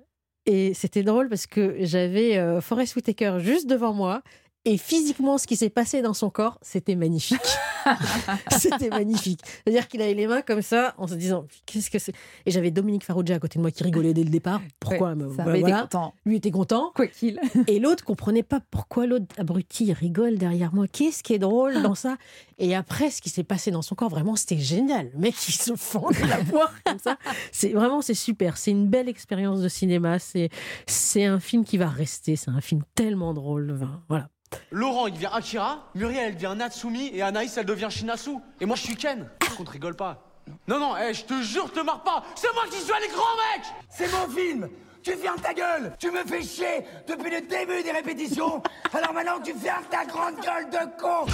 Et 0.45 0.73
c'était 0.73 1.03
drôle 1.03 1.29
parce 1.29 1.47
que 1.47 1.77
j'avais 1.81 2.37
euh, 2.37 2.59
Forest 2.59 2.95
Whitaker 2.95 3.37
juste 3.39 3.67
devant 3.67 3.93
moi. 3.93 4.21
Et 4.65 4.77
physiquement, 4.77 5.37
ce 5.37 5.47
qui 5.47 5.55
s'est 5.55 5.69
passé 5.69 6.01
dans 6.01 6.13
son 6.13 6.29
corps, 6.29 6.59
c'était 6.61 6.95
magnifique. 6.95 7.39
c'était 8.51 8.89
magnifique. 8.89 9.41
C'est-à-dire 9.63 9.87
qu'il 9.87 10.01
avait 10.01 10.13
les 10.13 10.27
mains 10.27 10.41
comme 10.41 10.61
ça, 10.61 10.93
en 10.97 11.07
se 11.07 11.15
disant 11.15 11.45
qu'est-ce 11.65 11.89
que 11.89 11.99
c'est? 11.99 12.13
Et 12.45 12.51
j'avais 12.51 12.71
Dominique 12.71 13.03
Farrugia 13.03 13.35
à 13.35 13.39
côté 13.39 13.59
de 13.59 13.61
moi 13.61 13.71
qui 13.71 13.83
rigolait 13.83 14.13
dès 14.13 14.23
le 14.23 14.29
départ. 14.29 14.61
Pourquoi 14.79 15.09
Ouais, 15.09 15.15
me- 15.15 15.29
ça 15.29 15.43
bah, 15.43 15.49
avait 15.51 15.59
été 15.59 15.69
voilà. 15.69 15.81
content. 15.83 16.13
Lui 16.25 16.35
était 16.37 16.51
content. 16.51 16.91
Quoi 16.95 17.07
qu'il. 17.07 17.39
Et 17.67 17.79
l'autre 17.79 18.03
comprenait 18.03 18.43
pas 18.43 18.59
pourquoi 18.71 19.05
l'autre 19.05 19.27
abruti 19.37 19.91
rigole 19.93 20.37
derrière 20.37 20.73
moi. 20.73 20.85
Qu'est-ce 20.87 21.23
qui 21.23 21.33
est 21.33 21.39
drôle 21.39 21.81
dans 21.81 21.95
ça? 21.95 22.17
Et 22.57 22.75
après, 22.75 23.09
ce 23.09 23.21
qui 23.21 23.29
s'est 23.29 23.43
passé 23.43 23.71
dans 23.71 23.81
son 23.81 23.95
corps, 23.95 24.09
vraiment, 24.09 24.35
c'était 24.35 24.57
génial. 24.57 25.09
Le 25.13 25.19
mec, 25.19 25.35
il 25.47 25.53
se 25.53 25.75
fend 25.75 26.09
de 26.09 26.27
la 26.27 26.37
poire 26.43 26.73
comme 26.85 26.99
ça. 26.99 27.17
C'est 27.51 27.69
vraiment, 27.69 28.01
c'est 28.01 28.13
super. 28.13 28.57
C'est 28.57 28.71
une 28.71 28.87
belle 28.87 29.07
expérience 29.07 29.61
de 29.61 29.69
cinéma. 29.69 30.19
C'est, 30.19 30.49
c'est 30.85 31.25
un 31.25 31.39
film 31.39 31.63
qui 31.63 31.77
va 31.77 31.87
rester. 31.87 32.35
C'est 32.35 32.51
un 32.51 32.61
film 32.61 32.81
tellement 32.95 33.33
drôle. 33.33 33.79
Voilà. 34.09 34.29
Laurent, 34.71 35.07
il 35.07 35.13
devient 35.13 35.29
Akira, 35.31 35.89
Muriel, 35.95 36.29
elle 36.29 36.35
devient 36.35 36.53
Natsumi, 36.57 37.11
et 37.13 37.21
Anaïs, 37.21 37.57
elle 37.57 37.65
devient 37.65 37.87
Shinasu. 37.89 38.37
Et 38.59 38.65
moi, 38.65 38.75
je 38.75 38.83
suis 38.83 38.95
Ken. 38.95 39.29
Par 39.39 39.55
contre, 39.55 39.71
rigole 39.71 39.95
pas. 39.95 40.23
Non, 40.67 40.79
non, 40.79 40.95
eh, 40.97 41.13
je 41.13 41.25
te 41.25 41.41
jure, 41.41 41.71
te 41.71 41.79
marre 41.79 42.03
pas. 42.03 42.23
C'est 42.35 42.51
moi 42.53 42.63
qui 42.69 42.77
suis 42.77 42.93
les 43.01 43.07
grands 43.09 43.35
mecs 43.55 43.67
C'est 43.89 44.11
mon 44.11 44.27
film 44.27 44.69
Tu 45.03 45.11
fermes 45.13 45.39
ta 45.39 45.53
gueule 45.53 45.93
Tu 45.99 46.11
me 46.11 46.23
fais 46.23 46.41
chier 46.41 46.85
depuis 47.07 47.31
le 47.31 47.41
début 47.41 47.83
des 47.83 47.91
répétitions 47.91 48.61
Alors 48.93 49.13
maintenant 49.13 49.39
tu 49.43 49.53
fermes 49.53 49.85
ta 49.89 50.05
grande 50.05 50.35
gueule 50.41 50.69
de 50.69 50.99
con 50.99 51.25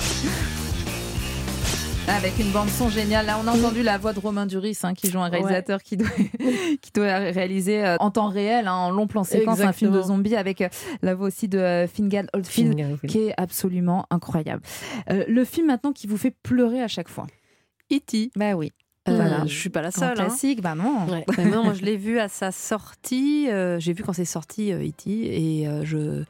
Avec 2.07 2.39
une 2.39 2.51
bande 2.51 2.69
son 2.69 2.87
géniale. 2.89 3.25
Là, 3.25 3.39
on 3.43 3.47
a 3.47 3.51
entendu 3.51 3.81
la 3.81 3.97
voix 3.97 4.13
de 4.13 4.19
Romain 4.19 4.45
Duris, 4.45 4.77
hein, 4.83 4.93
qui 4.93 5.09
joue 5.09 5.19
un 5.19 5.27
réalisateur 5.29 5.81
qui, 5.81 5.97
doit, 5.97 6.07
qui 6.81 6.91
doit 6.93 7.17
réaliser 7.17 7.83
euh, 7.83 7.97
en 7.99 8.11
temps 8.11 8.29
réel, 8.29 8.67
hein, 8.67 8.73
en 8.73 8.91
long 8.91 9.07
plan 9.07 9.23
séquence, 9.23 9.59
un 9.59 9.73
film 9.73 9.91
de 9.91 10.01
zombies 10.01 10.35
avec 10.35 10.61
euh, 10.61 10.69
la 11.01 11.15
voix 11.15 11.27
aussi 11.27 11.47
de 11.47 11.57
euh, 11.57 11.87
Fingal 11.87 12.27
Oldfield, 12.33 12.73
Fingal 12.73 12.97
qui 13.07 13.19
est 13.19 13.33
absolument 13.37 14.05
incroyable. 14.11 14.61
Euh, 15.09 15.25
le 15.27 15.43
film 15.45 15.67
maintenant 15.67 15.93
qui 15.93 16.05
vous 16.07 16.17
fait 16.17 16.33
pleurer 16.43 16.81
à 16.81 16.87
chaque 16.87 17.09
fois. 17.09 17.25
E.T. 17.91 18.31
Bah 18.35 18.53
oui. 18.53 18.71
Voilà. 19.07 19.45
Je 19.45 19.55
suis 19.55 19.69
pas 19.69 19.81
la 19.81 19.91
seule. 19.91 20.11
hein. 20.11 20.13
classique, 20.25 20.61
bah 20.61 20.73
non. 20.75 21.05
Ouais. 21.07 21.25
Mais 21.37 21.45
non, 21.51 21.73
je 21.73 21.83
l'ai 21.83 21.97
vu 21.97 22.19
à 22.19 22.27
sa 22.27 22.51
sortie. 22.51 23.47
J'ai 23.77 23.93
vu 23.93 24.03
quand 24.03 24.13
c'est 24.13 24.25
sorti 24.25 24.71
euh, 24.71 24.87
E.T. 24.87 25.09
et 25.11 25.67
je. 25.83 26.23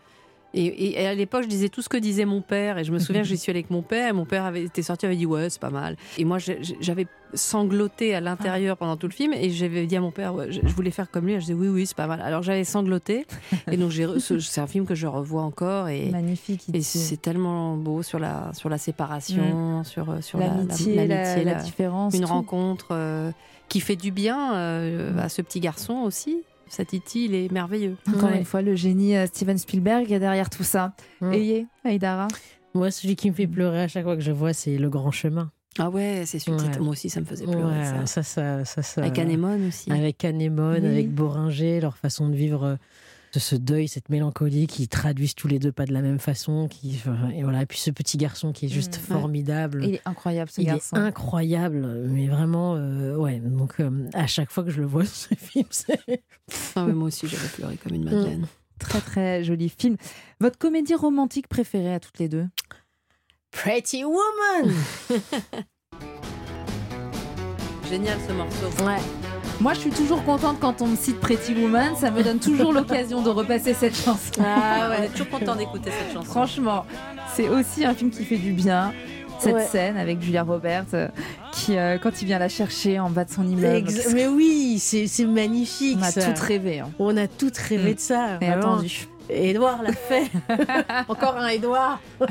Et, 0.58 1.06
à 1.06 1.14
l'époque, 1.14 1.44
je 1.44 1.48
disais 1.50 1.70
tout 1.70 1.82
ce 1.82 1.90
que 1.90 1.98
disait 1.98 2.26
mon 2.26 2.42
père. 2.42 2.78
Et 2.78 2.84
je 2.84 2.92
me 2.92 3.00
souviens 3.00 3.22
que 3.24 3.28
j'y 3.28 3.38
suis 3.38 3.50
allée 3.52 3.60
avec 3.60 3.70
mon 3.72 3.82
père. 3.82 4.10
Et 4.10 4.14
mon 4.14 4.26
père 4.26 4.46
avait 4.46 4.64
été 4.64 4.82
sorti, 4.82 5.06
avait 5.06 5.16
dit 5.18 5.26
ouais, 5.26 5.50
c'est 5.50 5.60
pas 5.62 5.70
mal. 5.70 5.98
Et 6.18 6.24
moi, 6.26 6.38
j'avais 6.80 7.08
sangloté 7.34 8.16
à 8.16 8.22
l'intérieur 8.22 8.78
pendant 8.78 8.96
tout 8.98 9.08
le 9.08 9.12
film. 9.14 9.34
Et 9.34 9.50
j'avais 9.50 9.86
dit 9.86 9.96
à 9.98 10.02
mon 10.02 10.12
père, 10.12 10.34
ouais, 10.34 10.52
je, 10.52 10.62
voulais 10.74 10.92
faire 10.92 11.12
comme 11.12 11.26
lui. 11.26 11.34
Et 11.34 11.36
je 11.36 11.42
disais 11.48 11.54
oui, 11.54 11.68
oui, 11.68 11.86
c'est 11.86 11.98
pas 11.98 12.08
mal. 12.08 12.22
Alors 12.22 12.42
j'avais 12.44 12.64
sangloté. 12.64 13.26
et 13.72 13.78
donc 13.78 13.92
c'est 14.20 14.62
un 14.62 14.68
film 14.68 14.86
que 14.86 14.96
je 14.96 15.08
revois 15.08 15.42
encore. 15.44 15.90
Et, 15.90 16.10
Magnifique. 16.10 16.64
et 16.74 16.82
c'est 16.82 17.18
tellement 17.22 17.76
beau 17.76 18.02
sur 18.04 18.20
la 18.20 18.52
sur 18.54 18.70
la 18.70 18.78
séparation, 18.78 19.84
sur 19.84 20.10
euh, 20.10 20.22
sur 20.22 20.40
la- 20.40 20.48
la- 20.48 20.54
l'amitié, 20.54 20.96
la, 20.96 21.06
l'amitié, 21.08 21.44
la 21.44 21.54
la- 21.56 21.64
différence. 21.64 22.14
une 22.14 22.22
tout. 22.22 22.28
rencontre 22.28 22.88
euh, 22.92 23.32
qui 23.68 23.80
fait 23.82 23.96
du 23.96 24.12
bien 24.12 24.56
euh, 24.56 25.12
Mm. 25.14 25.20
à 25.20 25.30
ce 25.30 25.42
petit 25.42 25.60
garçon 25.60 25.94
aussi. 26.06 26.38
Cet 26.68 26.94
Iti, 26.94 27.26
il 27.26 27.36
est 27.36 27.52
merveilleux. 27.52 27.96
Encore 28.10 28.30
Ouais. 28.32 28.40
une 28.40 28.46
fois, 28.46 28.62
le 28.62 28.76
génie 28.76 29.16
euh, 29.16 29.26
Steven 29.28 29.58
Spielberg 29.58 30.12
est 30.12 30.20
derrière 30.20 30.50
tout 30.50 30.64
ça. 30.64 30.94
Mm. 31.22 31.34
Ayez, 31.34 31.68
Aïdara. 31.84 32.28
Moi, 32.74 32.92
celui 32.92 33.16
qui 33.16 33.30
me 33.30 33.36
fait 33.36 33.48
pleurer 33.48 33.84
à 33.84 33.88
chaque 33.88 34.04
fois 34.04 34.16
que 34.16 34.22
je 34.24 34.32
vois, 34.32 34.52
c'est 34.54 34.78
Le 34.78 34.90
Grand 34.90 35.12
Chemin. 35.12 35.52
Ah 35.78 35.90
ouais, 35.90 36.24
c'est 36.26 36.40
celui 36.40 36.58
Ouais. 36.58 36.80
Moi 36.80 36.90
aussi, 36.90 37.10
ça 37.10 37.20
me 37.20 37.26
faisait 37.26 37.46
pleurer. 37.46 37.80
Ouais, 37.80 37.86
ça. 37.86 38.06
ça, 38.06 38.24
ça, 38.24 38.66
ça, 38.66 38.82
ça- 38.82 39.02
Avec 39.02 39.20
Anémone 39.20 39.68
aussi. 39.68 39.92
Avec 39.92 40.24
Anémone, 40.26 40.82
Oui. 40.84 40.88
avec 40.90 41.12
Boringer, 41.14 41.82
leur 41.82 41.98
façon 41.98 42.30
de 42.30 42.36
vivre 42.36 42.64
euh, 42.64 42.76
de 43.36 43.40
ce 43.40 43.56
deuil, 43.56 43.88
cette 43.88 44.10
mélancolie 44.10 44.66
qui 44.66 44.88
traduisent 44.88 45.36
tous 45.36 45.48
les 45.50 45.60
deux 45.60 45.72
pas 45.72 45.86
de 45.86 45.94
la 45.94 46.02
même 46.02 46.20
façon. 46.20 46.68
Qui, 46.70 47.02
et 47.34 47.44
voilà. 47.44 47.62
Et 47.64 47.66
puis 47.66 47.78
ce 47.80 47.92
petit 47.92 48.18
garçon 48.18 48.52
qui 48.54 48.66
est 48.66 48.70
juste 48.70 48.98
Mm. 48.98 49.14
formidable. 49.14 49.84
Il 49.86 49.96
est 49.96 50.02
incroyable, 50.06 50.50
ce 50.50 50.62
Il 50.62 50.66
garçon. 50.68 50.96
est 50.96 51.00
incroyable, 51.00 51.86
mais 52.08 52.28
vraiment, 52.28 52.76
euh, 52.76 53.16
ouais. 53.18 53.40
Donc, 53.40 53.80
euh, 53.80 54.08
à 54.14 54.26
chaque 54.28 54.52
fois 54.52 54.64
que 54.64 54.70
je 54.72 54.80
le 54.80 54.88
vois, 54.88 55.06
ce 55.06 55.34
film, 55.36 55.66
c'est. 55.70 56.00
Ah 56.76 56.86
moi 56.88 57.08
aussi, 57.08 57.28
j'avais 57.28 57.48
pleuré 57.50 57.76
comme 57.78 57.94
une 57.94 58.06
madeleine. 58.06 58.48
Très, 58.80 59.02
très 59.02 59.44
joli 59.44 59.70
film. 59.70 59.96
Votre 60.40 60.58
comédie 60.58 60.96
romantique 60.96 61.48
préférée 61.48 61.94
à 61.94 62.00
toutes 62.00 62.20
les 62.20 62.30
deux? 62.30 62.46
Pretty 63.52 64.04
Woman 64.04 64.74
Génial 67.90 68.18
ce 68.28 68.34
morceau. 68.34 68.84
Ouais. 68.86 69.00
Moi, 69.62 69.74
je 69.74 69.80
suis 69.80 69.90
toujours 69.90 70.24
contente 70.26 70.58
quand 70.60 70.82
on 70.82 70.88
me 70.88 70.96
cite 70.96 71.20
Pretty 71.20 71.54
Woman. 71.56 71.96
Ça 71.96 72.12
me 72.12 72.22
donne 72.24 72.40
toujours 72.40 72.74
l'occasion 72.80 73.22
de 73.22 73.30
repasser 73.30 73.74
cette 73.74 73.96
chanson. 73.96 74.42
Ah 74.44 74.90
ouais, 74.90 74.96
on 75.00 75.04
est 75.04 75.08
toujours 75.10 75.30
content 75.30 75.56
d'écouter 75.56 75.92
cette 75.92 76.14
chanson. 76.14 76.30
Franchement, 76.30 76.86
c'est 77.36 77.48
aussi 77.50 77.86
un 77.86 77.94
film 77.94 78.12
qui 78.12 78.26
fait 78.26 78.38
du 78.38 78.52
bien. 78.52 78.94
Cette 79.40 79.54
Ouais. 79.56 79.66
scène 79.66 79.98
avec 79.98 80.22
Julia 80.22 80.44
Roberts, 80.44 80.86
euh, 80.94 81.10
qui, 81.52 81.78
euh, 81.78 81.98
quand 82.02 82.22
il 82.22 82.26
vient 82.26 82.40
la 82.40 82.48
chercher 82.48 83.00
en 83.00 83.10
bas 83.10 83.26
de 83.26 83.32
son 83.32 83.46
immeuble, 83.46 83.90
Mais 84.14 84.28
oui, 84.28 84.80
c'est 84.80 85.26
magnifique. 85.26 85.98
on 86.00 86.04
a 86.04 86.12
ça. 86.12 86.32
tout 86.32 86.42
rêvé. 86.42 86.80
hein. 86.80 86.90
On 87.00 87.18
a 87.18 87.28
toutes 87.28 87.58
rêvé 87.58 87.92
Mm. 87.92 87.96
de 87.96 88.00
ça. 88.00 88.28
Et 88.40 88.48
attendu. 88.50 89.08
Edouard 89.30 89.84
l'a 89.84 89.92
fait. 89.92 90.32
Encore 91.10 91.36
un 91.38 91.48
Edouard. 91.50 92.00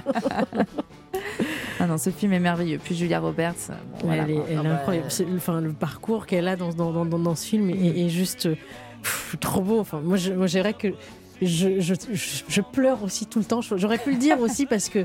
Ah 1.85 1.87
non, 1.87 1.99
ce 1.99 2.09
film 2.11 2.33
est 2.33 2.41
merveilleux. 2.41 2.79
Puis 2.83 2.95
Julia 2.95 3.21
Roberts, 3.21 3.55
euh, 3.71 3.75
bon, 4.01 4.07
voilà. 4.07 4.23
elle 4.23 4.31
est, 4.31 4.35
elle 4.49 4.53
est 4.55 4.57
Ah 4.59 4.63
bah, 4.63 4.75
incroyable. 4.77 5.09
Enfin, 5.37 5.61
le 5.61 5.73
parcours 5.73 6.25
qu'elle 6.27 6.49
a 6.49 6.57
dans, 6.57 6.71
dans, 6.71 7.05
dans, 7.05 7.19
dans- 7.19 7.35
ce 7.35 7.47
film 7.47 7.69
est, 7.71 7.75
est 8.07 8.09
juste 8.09 8.49
pff, 9.03 9.37
trop 9.41 9.61
beau. 9.61 9.81
Enfin, 9.81 10.01
moi, 10.01 10.17
je, 10.17 10.33
moi, 10.33 10.47
j'aimerais 10.47 10.73
que 10.75 10.89
je, 11.43 11.81
je, 11.81 12.61
pleure 12.61 13.03
aussi 13.03 13.27
tout 13.27 13.39
le 13.39 13.45
temps. 13.45 13.61
J'aurais 13.61 13.99
pu 13.99 14.13
le 14.13 14.17
dire 14.19 14.41
aussi 14.41 14.67
parce 14.67 14.89
que 14.89 15.05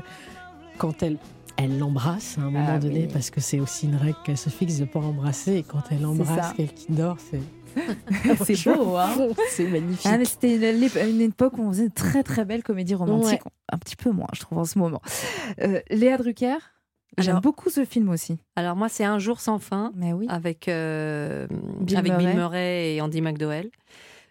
quand 0.78 1.02
elle 1.02 1.18
elle 1.56 1.78
l'embrasse 1.78 2.38
à 2.38 2.40
un 2.40 2.44
moment 2.44 2.64
Ah 2.66 2.78
donné, 2.78 3.00
oui. 3.02 3.08
parce 3.12 3.28
que 3.28 3.40
c'est 3.42 3.60
aussi 3.60 3.84
une 3.86 3.96
règle 3.96 4.16
qu'elle 4.24 4.38
se 4.38 4.48
fixe 4.48 4.78
de 4.78 4.86
pas 4.86 5.00
embrasser. 5.00 5.56
Et 5.56 5.62
quand 5.62 5.82
elle 5.90 6.06
embrasse 6.06 6.54
quelqu'un 6.56 6.72
qui 6.74 6.92
dort, 6.92 7.16
c'est 7.30 7.40
C'est 8.44 8.64
beau, 8.74 8.96
hein 8.96 9.10
C'est 9.50 9.66
magnifique. 9.66 10.06
Ah, 10.10 10.18
mais 10.18 10.24
c'était 10.24 10.56
une, 10.56 11.08
une 11.14 11.20
époque 11.20 11.58
où 11.58 11.62
on 11.62 11.70
faisait 11.70 11.88
de 11.88 11.94
très 11.94 12.22
très 12.22 12.44
belles 12.44 12.62
comédies 12.62 12.94
romantiques. 12.94 13.40
Un 13.72 13.78
petit 13.78 13.96
peu 13.96 14.10
moins, 14.10 14.28
je 14.34 14.40
trouve, 14.40 14.58
en 14.58 14.64
ce 14.64 14.78
moment. 14.78 15.00
Euh, 15.60 15.80
Léa 15.90 16.16
Drucker, 16.18 16.56
j'aime 17.18 17.40
beaucoup 17.40 17.70
ce 17.70 17.84
film 17.84 18.08
aussi. 18.08 18.38
Alors 18.56 18.76
moi, 18.76 18.88
c'est 18.88 19.04
Un 19.04 19.18
jour 19.18 19.40
sans 19.40 19.58
fin 19.58 19.92
Mais 19.94 20.12
oui. 20.12 20.26
avec, 20.28 20.68
euh, 20.68 21.46
Bill 21.80 21.96
avec 21.96 22.12
Murray. 22.12 22.26
Bill 22.26 22.36
Murray 22.36 22.94
et 22.94 23.00
Andy 23.00 23.20
McDowell. 23.20 23.70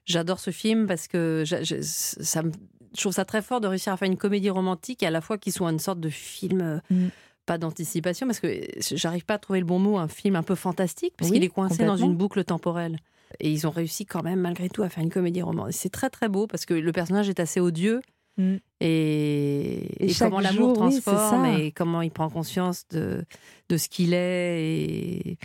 J'adore 0.05 0.39
ce 0.39 0.51
film 0.51 0.87
parce 0.87 1.07
que 1.07 1.43
je, 1.45 1.77
ça 1.81 2.41
me- 2.43 2.51
je 2.95 3.01
trouve 3.01 3.13
ça 3.13 3.25
très 3.25 3.43
fort 3.43 3.61
de 3.61 3.67
réussir 3.67 3.93
à 3.93 3.97
faire 3.97 4.07
une 4.07 4.17
comédie 4.17 4.49
romantique 4.49 5.03
et 5.03 5.05
à 5.05 5.11
la 5.11 5.21
fois 5.21 5.37
qui 5.37 5.51
soit 5.51 5.69
une 5.69 5.77
sorte 5.79 5.99
de 5.99 6.09
film, 6.09 6.61
euh, 6.61 6.79
Mm. 6.89 7.07
pas 7.45 7.57
d'anticipation, 7.59 8.25
parce 8.25 8.39
que 8.39 8.47
j'arrive 8.95 9.25
pas 9.25 9.35
à 9.35 9.37
trouver 9.37 9.59
le 9.59 9.65
bon 9.67 9.77
mot, 9.77 9.97
un 9.99 10.07
film 10.07 10.35
un 10.35 10.41
peu 10.43 10.55
fantastique, 10.55 11.13
parce 11.17 11.29
Oui, 11.29 11.37
qu'il 11.37 11.43
est 11.43 11.49
coincé 11.49 11.85
dans 11.85 11.97
une 11.97 12.15
boucle 12.15 12.43
temporelle. 12.43 12.97
Et 13.39 13.51
ils 13.51 13.67
ont 13.67 13.71
réussi 13.71 14.05
quand 14.05 14.23
même, 14.23 14.39
malgré 14.39 14.69
tout, 14.69 14.83
à 14.83 14.89
faire 14.89 15.03
une 15.03 15.09
comédie 15.11 15.41
romantique. 15.41 15.75
C'est 15.79 15.89
très 15.91 16.09
très 16.09 16.29
beau 16.29 16.47
parce 16.47 16.65
que 16.65 16.73
le 16.73 16.91
personnage 16.91 17.29
est 17.29 17.39
assez 17.39 17.59
odieux. 17.59 18.01
Mm. 18.37 18.55
Et, 18.79 20.03
Et 20.03 20.05
et 20.05 20.09
chaque 20.13 20.29
comment 20.29 20.39
l'amour 20.41 20.69
oui, 20.69 21.01
transforme 21.01 21.45
et 21.45 21.71
comment 21.71 22.01
il 22.01 22.11
prend 22.11 22.29
conscience 22.29 22.87
de, 22.89 23.25
de 23.69 23.77
ce 23.77 23.89
qu'il 23.89 24.13
est 24.13 24.63
et, 24.63 25.37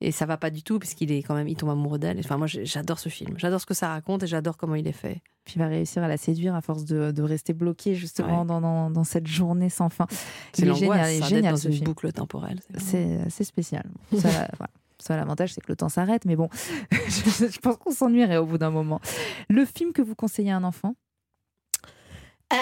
et 0.00 0.10
ça 0.12 0.24
va 0.24 0.38
pas 0.38 0.48
du 0.48 0.62
tout 0.62 0.78
parce 0.78 0.94
qu'il 0.94 1.12
est 1.12 1.22
quand 1.22 1.34
même 1.34 1.48
il 1.48 1.56
tombe 1.56 1.68
amoureux 1.68 1.98
d'elle 1.98 2.18
enfin 2.20 2.38
moi 2.38 2.46
j'adore 2.46 2.98
ce 2.98 3.10
film 3.10 3.34
j'adore 3.36 3.60
ce 3.60 3.66
que 3.66 3.74
ça 3.74 3.88
raconte 3.88 4.22
et 4.22 4.26
j'adore 4.26 4.56
comment 4.56 4.74
il 4.74 4.88
est 4.88 4.92
fait 4.92 5.20
Puis 5.44 5.56
il 5.56 5.58
va 5.58 5.66
réussir 5.66 6.02
à 6.02 6.08
la 6.08 6.16
séduire 6.16 6.54
à 6.54 6.62
force 6.62 6.86
de, 6.86 7.10
de 7.10 7.22
rester 7.22 7.52
bloqué 7.52 7.94
justement 7.94 8.40
Ouais. 8.40 8.46
dans, 8.46 8.62
dans, 8.62 8.90
dans 8.90 9.04
cette 9.04 9.26
journée 9.26 9.68
sans 9.68 9.90
fin. 9.90 10.06
c'est 10.54 10.64
génial, 10.74 11.20
ça, 11.20 11.28
génial 11.28 11.52
dans 11.52 11.60
ce 11.60 11.68
une 11.68 11.74
film. 11.74 11.84
boucle 11.84 12.10
temporelle 12.12 12.60
C'est 12.78 13.18
c'est 13.28 13.44
spécial. 13.44 13.84
Ça, 14.18 14.48
voilà. 14.56 14.72
Ça, 15.00 15.16
l'avantage, 15.16 15.52
c'est 15.54 15.60
que 15.60 15.68
le 15.68 15.76
temps 15.76 15.88
s'arrête, 15.88 16.24
mais 16.24 16.36
bon, 16.36 16.48
je, 16.92 17.46
je 17.48 17.58
pense 17.58 17.76
qu'on 17.78 17.90
s'ennuierait 17.92 18.36
au 18.36 18.46
bout 18.46 18.58
d'un 18.58 18.70
moment. 18.70 19.00
Le 19.48 19.64
film 19.64 19.92
que 19.92 20.02
vous 20.02 20.14
conseillez 20.14 20.50
à 20.50 20.56
un 20.56 20.64
enfant? 20.64 20.94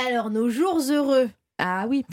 Alors, 0.07 0.31
nos 0.31 0.49
jours 0.49 0.81
heureux. 0.91 1.31
Ah 1.59 1.87
oui, 1.89 2.05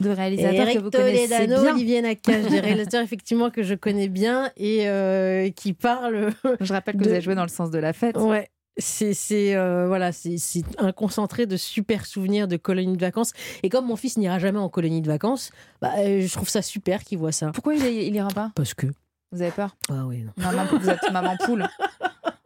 de 0.00 0.10
réalisateur 0.10 0.66
que 0.72 0.78
vous 0.78 0.90
connaissez 0.90 1.46
Ledano, 1.46 1.62
bien. 1.62 1.74
Olivier 1.74 2.02
Nakache, 2.02 2.46
des 2.46 2.60
réalisateurs 2.60 3.02
effectivement 3.04 3.50
que 3.50 3.62
je 3.62 3.74
connais 3.74 4.08
bien 4.08 4.50
et 4.56 4.88
euh, 4.88 5.50
qui 5.50 5.72
parlent. 5.72 6.30
Je 6.60 6.72
rappelle 6.72 6.94
que 6.96 7.00
de- 7.00 7.04
vous 7.04 7.10
avez 7.12 7.20
joué 7.20 7.34
dans 7.34 7.42
le 7.42 7.48
sens 7.48 7.70
de 7.70 7.78
la 7.78 7.92
fête. 7.92 8.16
Ouais. 8.16 8.48
C'est 8.78 9.54
euh, 9.54 9.86
voilà 9.86 10.12
c'est 10.12 10.38
c'est 10.38 10.62
un 10.78 10.92
concentré 10.92 11.44
de 11.44 11.58
super 11.58 12.06
souvenirs 12.06 12.48
de 12.48 12.56
colonies 12.56 12.96
de 12.96 13.00
vacances 13.02 13.34
et 13.62 13.68
comme 13.68 13.84
mon 13.84 13.96
fils 13.96 14.16
n'ira 14.16 14.38
jamais 14.38 14.58
en 14.60 14.70
colonie 14.70 15.02
de 15.02 15.08
vacances 15.08 15.50
bah, 15.82 15.90
euh, 15.98 16.22
je 16.26 16.32
trouve 16.32 16.48
ça 16.48 16.62
super 16.62 17.04
qu'il 17.04 17.18
voit 17.18 17.32
ça 17.32 17.50
Pourquoi 17.52 17.74
il, 17.74 17.84
il 17.84 18.14
ira 18.16 18.30
pas? 18.30 18.50
Parce 18.54 18.72
que 18.72 18.86
Vous 19.32 19.42
avez 19.42 19.50
peur? 19.50 19.74
Ah 19.90 20.04
oui 20.06 20.22
non. 20.24 20.32
Maman, 20.36 20.64
Vous 20.70 20.88
êtes 20.90 21.10
maman 21.10 21.36
poule. 21.44 21.66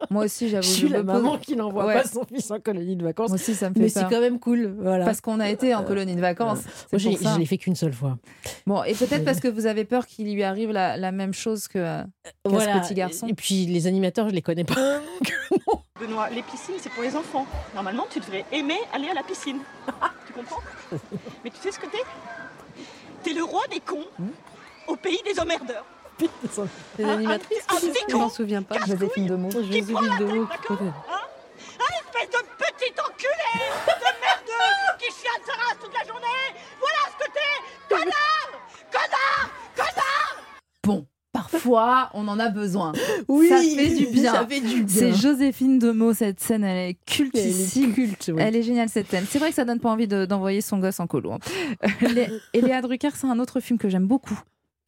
Moi 0.09 0.23
aussi, 0.23 0.45
je 0.47 0.51
j'avoue. 0.53 0.63
suis 0.67 0.87
je 0.87 0.93
la 0.93 0.99
me 1.03 1.11
pose- 1.11 1.21
maman 1.21 1.37
qui 1.37 1.55
n'envoie 1.57 1.85
Ouais. 1.85 1.95
pas 1.95 2.07
son 2.07 2.23
fils 2.23 2.49
en 2.49 2.61
colonie 2.61 2.95
de 2.95 3.03
vacances 3.03 3.27
Moi 3.27 3.35
aussi, 3.35 3.53
ça 3.55 3.69
me 3.69 3.73
fait 3.75 3.81
mais 3.81 3.89
c'est 3.89 4.03
quand 4.09 4.21
même 4.21 4.39
cool 4.39 4.73
voilà 4.79 5.03
Parce 5.03 5.19
qu'on 5.19 5.41
a 5.41 5.49
été 5.49 5.75
en 5.75 5.83
colonie 5.83 6.15
de 6.15 6.21
vacances. 6.21 6.59
Moi, 6.63 6.73
C'est 6.91 6.99
j'ai- 6.99 7.09
pour 7.11 7.19
ça. 7.19 7.33
je 7.33 7.39
l'ai 7.39 7.45
fait 7.45 7.57
qu'une 7.57 7.75
seule 7.75 7.91
fois 7.91 8.17
Bon, 8.65 8.83
et 8.83 8.93
peut-être 8.93 9.25
parce 9.25 9.41
que 9.41 9.49
vous 9.49 9.65
avez 9.65 9.83
peur 9.83 10.05
qu'il 10.07 10.33
lui 10.33 10.43
arrive 10.43 10.71
la, 10.71 10.95
la 10.95 11.11
même 11.11 11.33
chose 11.33 11.67
que 11.67 12.03
voilà 12.45 12.75
ce 12.81 12.87
petit 12.87 12.93
garçon. 12.93 13.27
et 13.27 13.33
puis 13.33 13.65
les 13.65 13.85
animateurs 13.85 14.29
je 14.29 14.33
les 14.33 14.41
connais 14.41 14.63
pas 14.63 14.75
Benoît, 15.99 16.29
les 16.29 16.43
piscines, 16.43 16.75
c'est 16.77 16.91
pour 16.91 17.01
les 17.01 17.15
enfants. 17.15 17.47
Normalement, 17.73 18.05
tu 18.09 18.19
devrais 18.19 18.45
aimer 18.51 18.77
aller 18.93 19.09
à 19.09 19.15
la 19.15 19.23
piscine. 19.23 19.57
tu 20.27 20.33
comprends? 20.33 20.61
Mais 21.43 21.49
tu 21.49 21.57
sais 21.59 21.71
ce 21.71 21.79
que 21.79 21.87
t'es? 21.87 21.97
T'es 23.23 23.33
le 23.33 23.43
roi 23.43 23.63
des 23.71 23.79
cons 23.79 24.05
au 24.87 24.95
pays 24.95 25.17
des 25.25 25.39
emmerdeurs. 25.39 25.83
Les 26.97 27.03
Un- 27.03 27.09
animatrices 27.09 27.59
un, 27.69 27.75
un 27.75 27.79
petit 27.79 27.99
je 28.09 28.15
m'en 28.15 28.23
con, 28.23 28.29
souviens 28.29 28.63
pas 28.63 28.77
Joséphine 28.85 29.27
de 29.27 29.35
mots. 29.35 29.51
Joséphine 29.51 29.95
de 30.19 30.25
Meaux, 30.25 30.45
d'accord 30.45 30.77
hein 30.81 30.93
Un 31.79 32.19
espèce 32.19 32.29
de 32.31 32.45
petit 32.57 32.93
enculé 32.99 33.69
de 33.87 33.91
merdeux 34.21 34.97
qui 34.99 35.05
chiale 35.05 35.41
sa 35.45 35.53
race 35.53 35.77
toute 35.81 35.93
la 35.93 36.07
journée. 36.07 36.25
Voilà 36.79 36.99
ce 37.11 37.25
que 37.25 37.31
t'es 37.31 37.95
Connard 37.95 38.49
Connard 38.91 39.49
Connard 39.75 40.43
Bon, 40.83 41.05
parfois, 41.31 42.09
on 42.13 42.27
en 42.27 42.39
a 42.39 42.49
besoin. 42.49 42.93
oui 43.27 43.49
Ça 43.49 43.57
fait 43.61 43.95
du 43.95 44.07
bien. 44.07 44.33
ça 44.33 44.47
fait 44.47 44.61
du 44.61 44.83
bien 44.83 44.95
C'est 44.99 45.13
Joséphine 45.13 45.77
de 45.79 45.91
mots, 45.91 46.13
cette 46.13 46.39
scène, 46.39 46.63
elle 46.63 46.89
est 46.91 46.97
cultissime. 47.05 47.83
Elle 47.83 47.89
est 47.91 47.93
culte, 47.93 48.31
ouais. 48.35 48.41
Elle 48.43 48.55
est 48.55 48.63
géniale 48.63 48.89
cette 48.89 49.09
scène. 49.09 49.25
C'est 49.29 49.37
vrai 49.39 49.49
que 49.49 49.55
ça 49.55 49.65
donne 49.65 49.79
pas 49.79 49.89
envie 49.89 50.07
de- 50.07 50.25
d'envoyer 50.25 50.61
son 50.61 50.79
gosse 50.79 50.99
en 50.99 51.05
colo. 51.07 51.33
hein. 51.33 51.39
Euh, 52.03 52.07
Lé- 52.09 52.29
Et 52.53 52.61
Léa 52.61 52.81
Drucker, 52.81 53.09
c'est 53.15 53.27
un 53.27 53.37
autre 53.39 53.59
film 53.59 53.77
que 53.77 53.87
j'aime 53.89 54.07
beaucoup. 54.07 54.39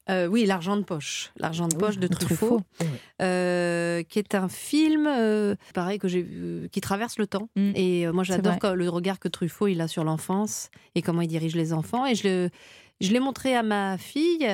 Euh, 0.09 0.27
oui 0.27 0.45
l'argent 0.45 0.75
de 0.77 0.81
poche. 0.83 1.31
L'argent 1.37 1.67
de 1.67 1.75
poche 1.75 1.97
de 1.97 2.07
de 2.07 2.13
Truffaut, 2.13 2.61
euh, 3.21 4.01
qui 4.03 4.19
est 4.19 4.35
un 4.35 4.49
film 4.49 5.07
euh, 5.07 5.55
pareil 5.73 5.99
que 5.99 6.07
j'ai 6.07 6.25
qui 6.71 6.81
traverse 6.81 7.17
le 7.17 7.27
temps. 7.27 7.49
Mm. 7.55 7.71
et 7.75 8.07
moi 8.11 8.23
j'adore 8.23 8.75
le 8.75 8.89
regard 8.89 9.19
que 9.19 9.27
Truffaut 9.27 9.67
il 9.67 9.81
a 9.81 9.87
sur 9.87 10.03
l'enfance 10.03 10.69
et 10.95 11.01
comment 11.01 11.21
il 11.21 11.27
dirige 11.27 11.55
les 11.55 11.73
enfants. 11.73 12.05
Et 12.05 12.15
je 12.15 12.27
le 12.27 12.49
je 13.01 13.11
l'ai 13.13 13.19
montré 13.19 13.55
à 13.55 13.63
ma 13.63 13.97
fille 13.97 14.47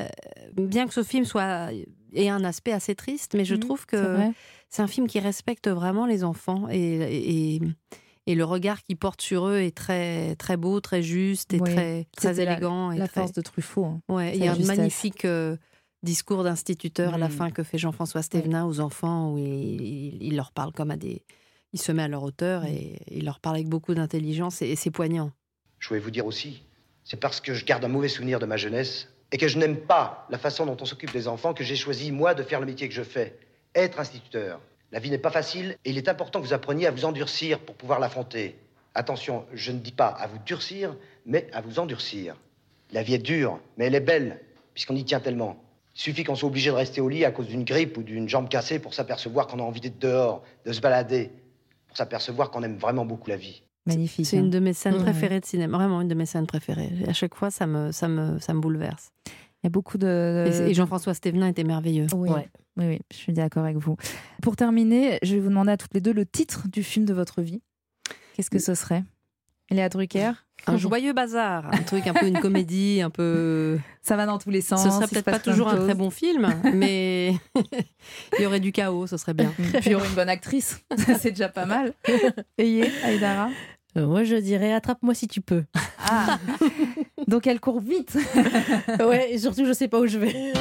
bien 0.56 0.88
que 0.88 0.94
ce 0.94 1.04
film 1.04 1.26
soit 1.26 1.70
ait 2.14 2.30
un 2.30 2.44
aspect 2.44 2.72
assez 2.74 2.94
triste 2.96 3.34
mais 3.36 3.46
je 3.46 3.56
Mhm, 3.56 3.60
trouve 3.62 3.86
que 3.86 4.18
c'est 4.70 4.82
un 4.82 4.88
film 4.88 5.08
qui 5.08 5.20
respecte 5.20 5.68
vraiment 5.68 6.06
les 6.06 6.24
enfants 6.24 6.68
et, 6.70 6.78
et, 6.78 7.56
et 7.56 7.62
le 8.34 8.44
regard 8.44 8.82
qu'il 8.82 8.98
porte 8.98 9.22
sur 9.22 9.48
eux 9.48 9.60
est 9.60 9.76
très 9.76 10.36
très 10.38 10.58
beau 10.58 10.80
très 10.80 11.04
juste 11.04 11.54
et 11.54 11.60
Oui. 11.60 11.72
très 11.76 12.08
très 12.18 12.30
C'était 12.30 12.46
la- 12.46 12.52
élégant 12.54 12.92
et 12.92 12.98
La 12.98 13.08
très- 13.08 13.22
force 13.22 13.34
de 13.34 13.42
Truffaut. 13.42 13.86
hein. 13.86 14.02
Ouais, 14.10 14.36
il 14.36 14.44
y 14.44 14.48
a 14.48 14.56
justesse. 14.56 14.76
magnifique 14.78 15.26
euh, 15.26 15.56
discours 16.02 16.44
d'instituteur 16.44 17.14
à 17.14 17.18
la 17.20 17.28
Mm. 17.28 17.32
fin 17.32 17.52
que 17.52 17.62
fait 17.64 17.78
Jean-François 17.78 18.24
Stévenin 18.24 18.66
aux 18.66 18.80
enfants, 18.80 19.32
où 19.34 19.38
il, 19.38 19.46
il- 19.82 20.18
il 20.24 20.36
leur 20.36 20.52
parle 20.52 20.72
comme 20.72 20.90
à 20.90 20.98
des. 20.98 21.24
Il 21.74 21.80
se 21.80 21.92
met 21.92 22.04
à 22.04 22.08
leur 22.08 22.24
hauteur 22.24 22.64
et 22.66 23.00
il 23.12 23.26
leur 23.26 23.40
parle 23.40 23.58
avec 23.58 23.68
beaucoup 23.68 23.94
d'intelligence 23.94 24.62
et, 24.62 24.70
et 24.70 24.76
c'est 24.76 24.92
poignant. 24.92 25.32
Je 25.78 25.90
voulais 25.90 26.00
vous 26.00 26.10
dire 26.12 26.26
aussi, 26.26 26.64
c'est 27.04 27.20
parce 27.20 27.42
que 27.42 27.54
je 27.54 27.64
garde 27.66 27.84
un 27.86 27.90
mauvais 27.90 28.08
souvenir 28.08 28.40
de 28.40 28.46
ma 28.46 28.56
jeunesse 28.58 29.10
et 29.32 29.38
que 29.38 29.48
je 29.48 29.60
n'aime 29.60 29.78
pas 29.78 30.26
la 30.32 30.38
façon 30.38 30.66
dont 30.66 30.78
on 30.80 30.86
s'occupe 30.86 31.12
des 31.12 31.28
enfants 31.28 31.54
que 31.54 31.64
j'ai 31.64 31.76
choisi, 31.76 32.12
moi, 32.12 32.34
de 32.34 32.44
faire 32.44 32.60
le 32.62 32.66
métier 32.66 32.88
que 32.88 32.94
je 32.96 33.04
fais, 33.04 33.38
être 33.76 34.00
instituteur. 34.00 34.62
La 34.92 35.00
vie 35.00 35.10
n'est 35.10 35.18
pas 35.18 35.32
facile 35.32 35.78
et 35.84 35.90
il 35.90 35.98
est 35.98 36.08
important 36.08 36.40
que 36.42 36.46
vous 36.46 36.54
appreniez 36.54 36.88
à 36.88 36.92
vous 36.92 37.06
endurcir 37.06 37.60
pour 37.60 37.76
pouvoir 37.76 38.00
l'affronter. 38.00 38.56
Attention, 38.94 39.46
je 39.54 39.72
ne 39.72 39.80
dis 39.80 39.92
pas 39.92 40.08
à 40.08 40.28
vous 40.28 40.38
durcir, 40.46 40.96
mais 41.26 41.48
à 41.52 41.62
vous 41.62 41.80
endurcir. 41.80 42.36
La 42.92 43.04
vie 43.04 43.16
est 43.16 43.20
dure, 43.20 43.60
mais 43.78 43.86
elle 43.86 43.96
est 43.96 44.00
belle, 44.00 44.40
puisqu'on 44.74 44.96
y 44.96 45.04
tient 45.04 45.20
tellement. 45.20 45.58
Il 45.96 46.02
suffit 46.02 46.24
qu'on 46.24 46.36
soit 46.36 46.48
obligé 46.48 46.70
de 46.70 46.76
rester 46.76 47.02
au 47.02 47.10
lit 47.10 47.26
à 47.26 47.32
cause 47.32 47.48
d'une 47.48 47.64
grippe 47.64 47.98
ou 47.98 48.04
d'une 48.04 48.30
jambe 48.30 48.48
cassée 48.48 48.80
pour 48.80 48.94
s'apercevoir 48.94 49.48
qu'on 49.48 49.60
a 49.60 49.64
envie 49.64 49.82
d'être 49.82 50.00
dehors, 50.00 50.44
de 50.66 50.72
se 50.72 50.82
balader, 50.82 51.32
pour 51.88 51.98
s'apercevoir 51.98 52.52
qu'on 52.52 52.64
aime 52.64 52.78
vraiment 52.78 53.06
beaucoup 53.06 53.30
la 53.30 53.38
vie. 53.38 53.64
Magnifique. 53.86 54.26
C'est 54.26 54.38
hein. 54.38 54.42
une 54.42 54.50
de 54.50 54.60
mes 54.60 54.74
scènes 54.74 54.98
préférées 54.98 55.40
de 55.40 55.46
cinéma, 55.46 55.78
vraiment 55.78 56.02
une 56.02 56.08
de 56.08 56.16
mes 56.16 56.26
scènes 56.26 56.48
préférées. 56.48 56.92
À 57.08 57.14
chaque 57.14 57.36
fois, 57.36 57.52
ça 57.52 57.68
me, 57.68 57.92
ça 57.92 58.08
me, 58.08 58.40
ça 58.40 58.54
me 58.54 58.60
bouleverse. 58.60 59.12
Il 59.66 59.70
y 59.70 59.70
a 59.70 59.72
beaucoup 59.72 59.98
de. 59.98 60.46
Et, 60.48 60.70
et 60.70 60.74
Jean-François 60.76 61.16
Stévenin 61.16 61.48
était 61.48 61.64
merveilleux. 61.64 62.06
Oui. 62.14 62.30
oui, 62.78 62.86
oui, 62.86 63.00
je 63.12 63.18
suis 63.18 63.34
d'accord 63.34 63.64
avec 63.64 63.78
vous. 63.78 63.98
Pour 64.44 64.56
terminer, 64.56 65.18
je 65.24 65.34
vais 65.34 65.40
vous 65.40 65.50
demander 65.50 65.72
à 65.72 65.78
toutes 65.78 65.96
les 65.96 66.02
deux 66.02 66.14
le 66.14 66.24
titre 66.24 66.68
du 66.68 66.84
film 66.84 67.04
de 67.04 67.16
votre 67.16 67.42
vie. 67.42 67.64
Qu'est-ce 68.36 68.52
que 68.52 68.60
ce 68.60 68.76
serait? 68.76 69.04
Léa 69.72 69.90
Drucker 69.90 70.34
Un 70.68 70.78
joyeux 70.78 71.14
bazar, 71.14 71.66
un 71.74 71.82
truc 71.82 72.06
un 72.06 72.14
peu 72.14 72.28
une 72.28 72.40
comédie, 72.40 73.02
un 73.02 73.10
peu. 73.10 73.80
Ça 74.04 74.16
va 74.16 74.28
dans 74.28 74.38
tous 74.38 74.52
les 74.52 74.62
sens. 74.62 74.84
Ce 74.84 74.90
serait 74.92 75.06
il 75.06 75.08
se 75.08 75.14
peut-être 75.16 75.26
pas 75.26 75.40
toujours 75.40 75.70
un 75.70 75.78
très 75.78 75.96
bon 75.96 76.12
film, 76.12 76.48
mais 76.76 77.34
il 78.38 78.44
y 78.44 78.46
aurait 78.46 78.60
du 78.60 78.72
chaos, 78.72 79.08
ce 79.08 79.18
serait 79.18 79.34
bien. 79.34 79.52
Puis 79.58 79.82
il 79.88 79.92
y 79.94 79.96
aurait 79.96 80.08
une 80.08 80.14
bonne 80.14 80.30
actrice. 80.30 80.80
C'est 81.20 81.32
déjà 81.32 81.50
pas 81.50 81.66
mal. 81.66 81.94
Ayez, 82.60 82.92
Aïdara? 83.04 83.50
Euh, 83.98 84.06
moi, 84.06 84.26
je 84.26 84.36
dirais 84.36 84.74
attrape-moi 84.74 85.16
si 85.16 85.28
tu 85.28 85.42
peux. 85.42 85.64
Ah 86.08 86.38
Donc 87.28 87.48
elle 87.48 87.60
court 87.60 87.80
vite. 87.80 88.18
ouais, 89.00 89.34
et 89.34 89.38
surtout, 89.38 89.66
je 89.66 89.74
sais 89.74 89.88
pas 89.88 90.00
où 90.00 90.08
je 90.08 90.20
vais. 90.20 90.36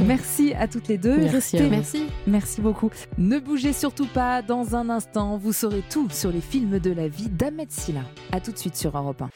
Merci 0.00 0.52
à 0.54 0.68
toutes 0.68 0.88
les 0.88 0.98
deux. 0.98 1.16
Merci 1.16 1.58
Restez-. 1.58 1.70
Merci. 1.70 2.06
Merci 2.26 2.60
beaucoup. 2.60 2.90
Ne 3.18 3.38
bougez 3.38 3.72
surtout 3.72 4.06
pas. 4.06 4.42
Dans 4.42 4.76
un 4.76 4.90
instant, 4.90 5.38
vous 5.38 5.52
saurez 5.52 5.82
tout 5.88 6.08
sur 6.10 6.30
les 6.30 6.40
films 6.40 6.78
de 6.78 6.90
la 6.90 7.08
vie 7.08 7.28
d'Ahmed 7.28 7.70
Silla. 7.70 8.02
À 8.32 8.40
tout 8.40 8.52
de 8.52 8.58
suite 8.58 8.76
sur 8.76 8.96
Europe 8.96 9.22
1. 9.22 9.30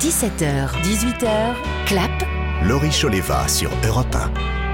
17h, 0.00 0.68
18h, 0.82 1.54
clap. 1.86 2.10
Laurie 2.64 2.90
Choleva 2.90 3.48
sur 3.48 3.70
Europe 3.86 4.14
1. 4.14 4.65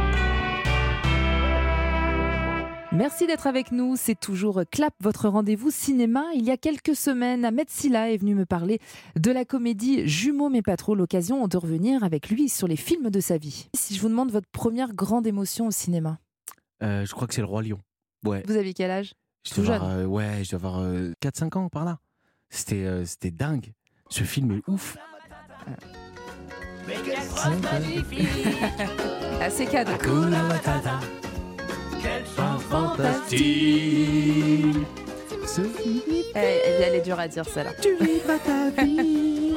Merci 2.94 3.26
d'être 3.26 3.46
avec 3.46 3.72
nous. 3.72 3.96
C'est 3.96 4.18
toujours 4.18 4.62
Clap, 4.70 4.94
votre 5.00 5.28
rendez-vous 5.28 5.70
cinéma. 5.70 6.24
Il 6.34 6.44
y 6.44 6.50
a 6.50 6.56
quelques 6.58 6.94
semaines, 6.94 7.44
Ahmed 7.44 7.68
Silla 7.70 8.10
est 8.10 8.18
venu 8.18 8.34
me 8.34 8.44
parler 8.44 8.80
de 9.18 9.30
la 9.30 9.44
comédie 9.44 10.06
Jumeaux 10.06 10.50
mais 10.50 10.62
pas 10.62 10.76
trop. 10.76 10.94
L'occasion 10.94 11.46
de 11.48 11.56
revenir 11.56 12.04
avec 12.04 12.28
lui 12.28 12.48
sur 12.48 12.68
les 12.68 12.76
films 12.76 13.10
de 13.10 13.20
sa 13.20 13.38
vie. 13.38 13.68
Si 13.74 13.94
je 13.94 14.00
vous 14.00 14.08
demande 14.08 14.30
votre 14.30 14.48
première 14.52 14.92
grande 14.94 15.26
émotion 15.26 15.66
au 15.66 15.70
cinéma, 15.70 16.18
Euh, 16.82 17.06
je 17.06 17.12
crois 17.12 17.26
que 17.28 17.34
c'est 17.34 17.40
le 17.40 17.46
Roi 17.46 17.62
Lion. 17.62 17.78
Ouais. 18.24 18.42
vous 18.46 18.56
avez 18.56 18.74
quel 18.74 18.90
âge? 18.90 19.14
Je 19.46 19.54
Tout 19.54 19.62
dois 19.62 19.64
jeune. 19.66 19.74
avoir, 19.74 19.90
euh, 19.96 20.04
ouais, 20.06 20.44
je 20.44 20.50
dois 20.50 20.58
avoir 20.68 20.84
4-5 21.20 21.56
ans 21.58 21.68
par 21.68 21.84
là. 21.84 21.98
C'était 22.50 22.84
euh, 22.84 23.04
c'était 23.04 23.30
dingue. 23.30 23.72
Ce 24.10 24.22
film 24.24 24.52
est 24.52 24.62
ouf. 24.68 24.96
Ah, 29.40 29.50
c'est 29.50 29.66
cadeau. 29.66 29.92
Elle, 36.34 36.34
elle- 36.34 36.82
elle 36.82 36.94
est 36.96 37.00
dure 37.02 37.18
à 37.18 37.28
dire 37.28 37.44
celle-là. 37.44 37.72
Tu 37.80 37.94
vivras 38.00 38.38
ta 38.38 38.82
vie. 38.82 39.54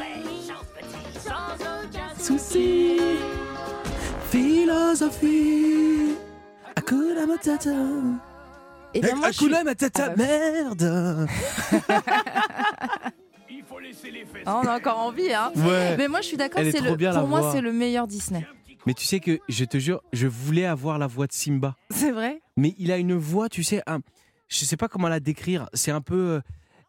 Souci. 2.20 2.98
Philosophie. 4.30 6.16
Hakuna 6.76 7.26
Matata. 7.26 7.70
Bien, 8.94 9.16
moi, 9.16 9.32
je 9.32 9.38
suis- 9.38 9.46
Hakuna 9.46 9.64
Matata, 9.64 10.04
Ah 10.06 10.10
bah, 10.10 10.16
merde. 10.24 11.28
Ah, 14.46 14.62
on 14.64 14.68
a 14.68 14.76
encore 14.78 15.00
envie, 15.00 15.34
hein. 15.34 15.52
Ouais. 15.56 15.96
Mais 15.98 16.08
moi, 16.08 16.22
je 16.22 16.28
suis 16.28 16.38
d'accord. 16.38 16.62
Elle 16.62 16.68
est 16.68 16.72
c'est 16.72 16.78
trop 16.80 16.90
le- 16.92 16.96
bien, 16.96 17.12
la 17.12 17.20
Pour 17.20 17.28
moi, 17.30 17.42
voix. 17.42 17.52
c'est 17.54 17.62
le 17.62 17.72
meilleur 17.72 18.06
Disney. 18.08 18.46
Mais 18.86 18.94
tu 18.94 19.06
sais 19.06 19.20
que, 19.20 19.40
je 19.50 19.66
te 19.66 19.78
jure, 19.78 20.02
je 20.14 20.28
voulais 20.28 20.66
avoir 20.66 20.98
la 21.00 21.08
voix 21.08 21.28
de 21.28 21.34
Simba. 21.34 21.76
C'est 21.90 22.12
vrai? 22.12 22.42
Mais 22.58 22.76
il 22.78 22.92
a 22.92 22.98
une 22.98 23.16
voix, 23.16 23.50
tu 23.50 23.64
sais, 23.64 23.82
un- 23.88 24.02
je 24.48 24.64
sais 24.66 24.78
pas 24.78 24.88
comment 24.88 25.08
la 25.10 25.20
décrire. 25.20 25.68
C'est 25.74 25.92
un 25.92 26.02
peu, 26.02 26.16
euh, 26.36 26.42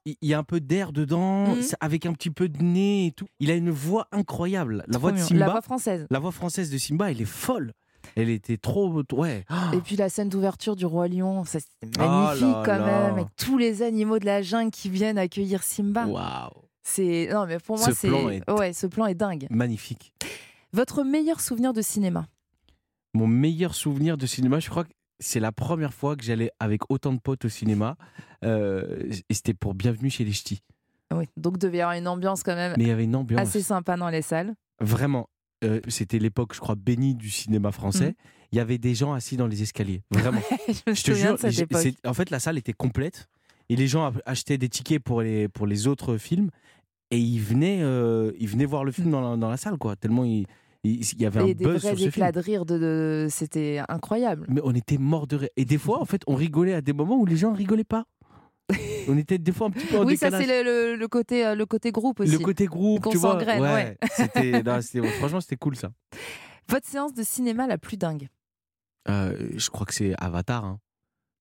il 0.04 0.16
y 0.22 0.34
a 0.34 0.38
un 0.38 0.44
peu 0.44 0.60
d'air 0.60 0.92
dedans, 0.92 1.46
Mhm. 1.54 1.62
avec 1.80 2.04
un 2.06 2.12
petit 2.12 2.30
peu 2.30 2.48
de 2.48 2.62
nez 2.62 3.06
et 3.06 3.12
tout. 3.12 3.26
Il 3.40 3.50
a 3.50 3.54
une 3.54 3.70
voix 3.70 4.08
incroyable. 4.12 4.84
La 4.88 4.98
voix 4.98 5.12
de. 5.12 5.16
Simba, 5.18 5.46
La 5.46 5.50
voix 5.52 5.62
française. 5.62 6.06
la 6.10 6.18
voix 6.18 6.32
française 6.32 6.70
de 6.70 6.78
Simba, 6.78 7.10
elle 7.10 7.20
est 7.20 7.24
folle. 7.24 7.72
Elle 8.14 8.28
était 8.30 8.56
trop, 8.56 9.02
ouais. 9.14 9.44
Et 9.72 9.78
puis 9.78 9.96
la 9.96 10.08
scène 10.08 10.28
d'ouverture 10.28 10.76
du 10.76 10.86
Roi 10.86 11.08
Lion, 11.08 11.44
ça, 11.44 11.58
c'était 11.58 11.98
Oh 11.98 12.02
magnifique 12.08 12.42
là 12.42 12.62
quand 12.64 12.78
là. 12.78 12.86
même, 13.02 13.12
avec 13.14 13.26
tous 13.36 13.58
les 13.58 13.82
animaux 13.82 14.20
de 14.20 14.26
la 14.26 14.42
jungle 14.42 14.70
qui 14.70 14.88
viennent 14.90 15.18
accueillir 15.18 15.62
Simba. 15.64 16.06
Waouh, 16.06 16.50
C'est 16.84 17.28
non 17.32 17.46
mais 17.46 17.58
pour 17.58 17.78
moi 17.78 17.86
Ce 17.86 17.92
c'est 17.92 18.06
plan 18.08 18.28
est- 18.30 18.48
ouais, 18.50 18.72
ce 18.72 18.86
plan 18.86 19.06
est 19.06 19.14
dingue. 19.16 19.48
magnifique. 19.50 20.12
Votre 20.76 21.04
meilleur 21.04 21.40
souvenir 21.40 21.72
de 21.72 21.80
cinéma 21.80 22.26
Mon 23.14 23.26
meilleur 23.26 23.74
souvenir 23.74 24.18
de 24.18 24.26
cinéma, 24.26 24.60
je 24.60 24.68
crois 24.68 24.84
que 24.84 24.90
c'est 25.18 25.40
la 25.40 25.50
première 25.50 25.94
fois 25.94 26.16
que 26.16 26.22
j'allais 26.22 26.50
avec 26.60 26.82
autant 26.90 27.14
de 27.14 27.18
potes 27.18 27.46
au 27.46 27.48
cinéma. 27.48 27.96
euh, 28.44 29.10
et 29.30 29.32
c'était 29.32 29.54
pour 29.54 29.72
Bienvenue 29.72 30.10
chez 30.10 30.22
les 30.22 30.32
Ch'tis. 30.32 30.60
Oui, 31.14 31.24
donc 31.38 31.56
devait 31.56 31.78
y 31.78 31.80
avoir 31.80 31.96
une 31.96 32.06
ambiance 32.08 32.42
quand 32.42 32.54
même 32.54 32.74
Mais 32.76 32.84
il 32.84 32.88
y 32.88 32.90
avait 32.90 33.04
une 33.04 33.16
ambiance. 33.16 33.40
assez 33.40 33.62
sympa 33.62 33.96
dans 33.96 34.10
les 34.10 34.20
salles. 34.20 34.54
Vraiment. 34.78 35.30
euh, 35.64 35.80
c'était 35.88 36.18
l'époque, 36.18 36.52
je 36.54 36.60
crois, 36.60 36.74
bénie 36.74 37.14
du 37.14 37.30
cinéma 37.30 37.72
français. 37.72 38.08
Mhm. 38.08 38.14
Il 38.52 38.56
y 38.58 38.60
avait 38.60 38.76
des 38.76 38.94
gens 38.94 39.14
assis 39.14 39.38
dans 39.38 39.46
les 39.46 39.62
escaliers. 39.62 40.02
Vraiment. 40.10 40.42
je 40.68 40.90
me 40.90 40.94
je 40.94 41.02
te 41.02 41.12
jure, 41.12 41.32
de 41.32 41.38
cette 41.38 41.52
j'ai- 41.52 41.62
époque. 41.62 41.80
c'est- 41.80 42.06
en 42.06 42.12
fait, 42.12 42.28
la 42.28 42.38
salle 42.38 42.58
était 42.58 42.74
complète 42.74 43.28
et 43.70 43.76
les 43.76 43.88
gens 43.88 44.12
achetaient 44.26 44.58
des 44.58 44.68
tickets 44.68 45.02
pour 45.02 45.22
les, 45.22 45.48
pour 45.48 45.66
les 45.66 45.86
autres 45.86 46.18
films 46.18 46.50
et 47.10 47.18
ils 47.18 47.40
venaient, 47.40 47.78
euh, 47.80 48.30
ils 48.38 48.48
venaient 48.48 48.66
voir 48.66 48.84
le 48.84 48.92
film 48.92 49.10
dans 49.10 49.22
la, 49.30 49.36
dans 49.38 49.48
la 49.48 49.56
salle, 49.56 49.78
quoi. 49.78 49.96
Tellement 49.96 50.24
il, 50.24 50.46
il- 50.86 51.12
il 51.12 51.22
y 51.22 51.26
avait 51.26 51.40
un 51.40 51.46
des 51.46 51.54
buzz 51.54 51.80
vrais 51.82 51.90
sur 51.90 51.98
ce 51.98 52.04
éclats 52.08 52.26
film. 52.32 52.34
de 52.36 52.40
rire, 52.40 52.64
de, 52.66 52.78
de- 52.78 53.26
c'était 53.30 53.80
incroyable. 53.88 54.46
Mais 54.48 54.60
on 54.64 54.74
était 54.74 54.98
morts 54.98 55.26
de 55.26 55.36
rire. 55.36 55.48
Et 55.56 55.64
des 55.64 55.78
fois, 55.78 56.00
en 56.00 56.04
fait, 56.04 56.22
on 56.26 56.34
rigolait 56.34 56.74
à 56.74 56.80
des 56.80 56.92
moments 56.92 57.16
où 57.16 57.26
les 57.26 57.36
gens 57.36 57.52
rigolaient 57.52 57.84
pas. 57.84 58.04
on 59.08 59.16
était 59.16 59.38
des 59.38 59.52
fois 59.52 59.68
un 59.68 59.70
petit 59.70 59.86
peu 59.86 59.98
en 59.98 60.04
Oui, 60.04 60.16
ça 60.16 60.26
décalage. 60.30 60.46
c'est 60.48 60.64
le, 60.64 60.90
le- 60.92 60.96
le 60.96 61.08
côté, 61.08 61.46
euh, 61.46 61.54
le 61.54 61.66
côté 61.66 61.92
groupe 61.92 62.20
aussi. 62.20 62.32
Le 62.32 62.38
côté 62.38 62.66
groupe, 62.66 63.02
Qu'on 63.04 63.10
tu 63.10 63.16
vois. 63.18 63.32
s'engraine, 63.32 63.62
ouais. 63.62 63.96
C'était, 64.12 64.62
non, 64.62 64.80
c'était- 64.82 65.06
franchement, 65.12 65.40
c'était 65.40 65.56
cool 65.56 65.76
ça. 65.76 65.90
Votre 66.68 66.86
séance 66.88 67.14
de 67.14 67.22
cinéma 67.22 67.66
la 67.68 67.78
plus 67.78 67.96
dingue? 67.96 68.28
Euh, 69.08 69.36
je 69.56 69.70
crois 69.70 69.86
que 69.86 69.94
c'est 69.94 70.14
Avatar. 70.18 70.64
hein. 70.64 70.80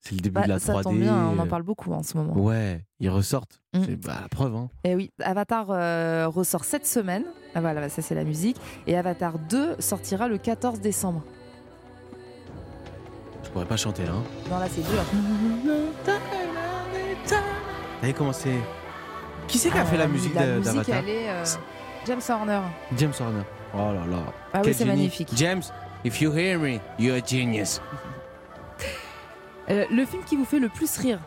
C'est 0.08 0.14
le 0.14 0.22
début 0.22 0.36
Bah, 0.36 0.44
de 0.44 0.50
la 0.50 0.60
Ça 0.60 0.74
3D. 0.74 0.84
tombe 0.84 1.00
bien, 1.00 1.16
on 1.36 1.40
en 1.40 1.46
euh, 1.46 1.50
parle 1.50 1.64
beaucoup 1.64 1.92
en 1.92 2.04
ce 2.04 2.16
moment. 2.16 2.38
Ouais, 2.38 2.86
ils 3.00 3.10
ressortent. 3.10 3.60
Mm. 3.74 3.80
C'est 3.86 3.96
bah, 3.96 4.18
la 4.22 4.30
preuve. 4.30 4.56
Hein. 4.56 4.70
Et 4.84 4.94
oui, 4.96 5.12
Avatar 5.24 5.66
euh, 5.72 6.28
ressort 6.28 6.64
cette 6.64 6.86
semaine. 6.86 7.24
Ah, 7.56 7.62
voilà, 7.62 7.90
ça 7.90 8.04
c'est 8.04 8.14
la 8.14 8.24
musique. 8.24 8.58
Et 8.86 8.96
Avatar 8.96 9.40
2 9.40 9.78
sortira 9.80 10.28
le 10.28 10.38
14 10.38 10.80
décembre. 10.80 11.24
Je 13.44 13.50
pourrais 13.50 13.66
pas 13.66 13.78
chanter 13.78 14.04
là. 14.04 14.12
Hein. 14.12 14.24
Non, 14.52 14.60
là 14.60 14.68
c'est 14.70 14.82
dur. 14.82 15.04
T'avais 18.00 18.14
commencé. 18.14 18.52
Qui 19.48 19.58
c'est 19.58 19.70
qui 19.72 19.78
a 19.78 19.86
fait 19.86 19.98
la 19.98 20.08
musique 20.08 20.34
Ah, 20.36 20.40
La 20.42 20.46
de- 20.48 20.58
musique, 20.60 20.74
d'Avatar? 20.74 21.04
euh, 21.08 21.46
James 22.06 22.22
Horner. 22.30 22.62
James 22.98 23.14
Horner. 23.20 23.44
Oh 23.74 23.78
là 23.78 24.06
là. 24.10 24.24
Ah 24.54 24.62
oui, 24.64 24.74
c'est 24.74 24.86
magnifique. 24.86 25.30
James, 25.36 25.64
if 26.04 26.22
you 26.22 26.32
hear 26.32 26.60
me, 26.60 26.80
you're 27.00 27.18
a 27.18 27.26
genius. 27.26 27.82
Euh, 29.70 29.86
le 29.92 30.06
film 30.06 30.24
qui 30.24 30.36
vous 30.36 30.46
fait 30.46 30.60
le 30.60 30.70
plus 30.70 30.98
rire 30.98 31.20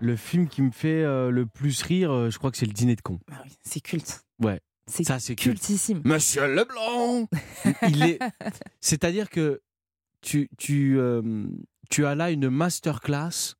Le 0.00 0.16
film 0.16 0.48
qui 0.48 0.62
me 0.62 0.70
fait 0.70 1.02
euh, 1.02 1.30
le 1.30 1.46
plus 1.46 1.82
rire, 1.82 2.10
euh, 2.12 2.30
je 2.30 2.38
crois 2.38 2.50
que 2.50 2.56
c'est 2.56 2.66
le 2.66 2.72
dîner 2.72 2.96
de 2.96 3.02
con. 3.02 3.20
C'est 3.62 3.80
culte. 3.80 4.24
Ouais. 4.42 4.60
C'est 4.86 5.04
Ça, 5.04 5.18
c'est 5.18 5.34
culte. 5.34 5.58
cultissime. 5.58 6.00
Monsieur 6.04 6.46
Leblanc 6.46 7.28
Il 7.88 8.02
est. 8.04 8.18
C'est-à-dire 8.80 9.28
que 9.28 9.60
tu, 10.22 10.48
tu, 10.56 10.98
euh, 10.98 11.22
tu 11.90 12.06
as 12.06 12.14
là 12.14 12.30
une 12.30 12.48
masterclass 12.48 13.54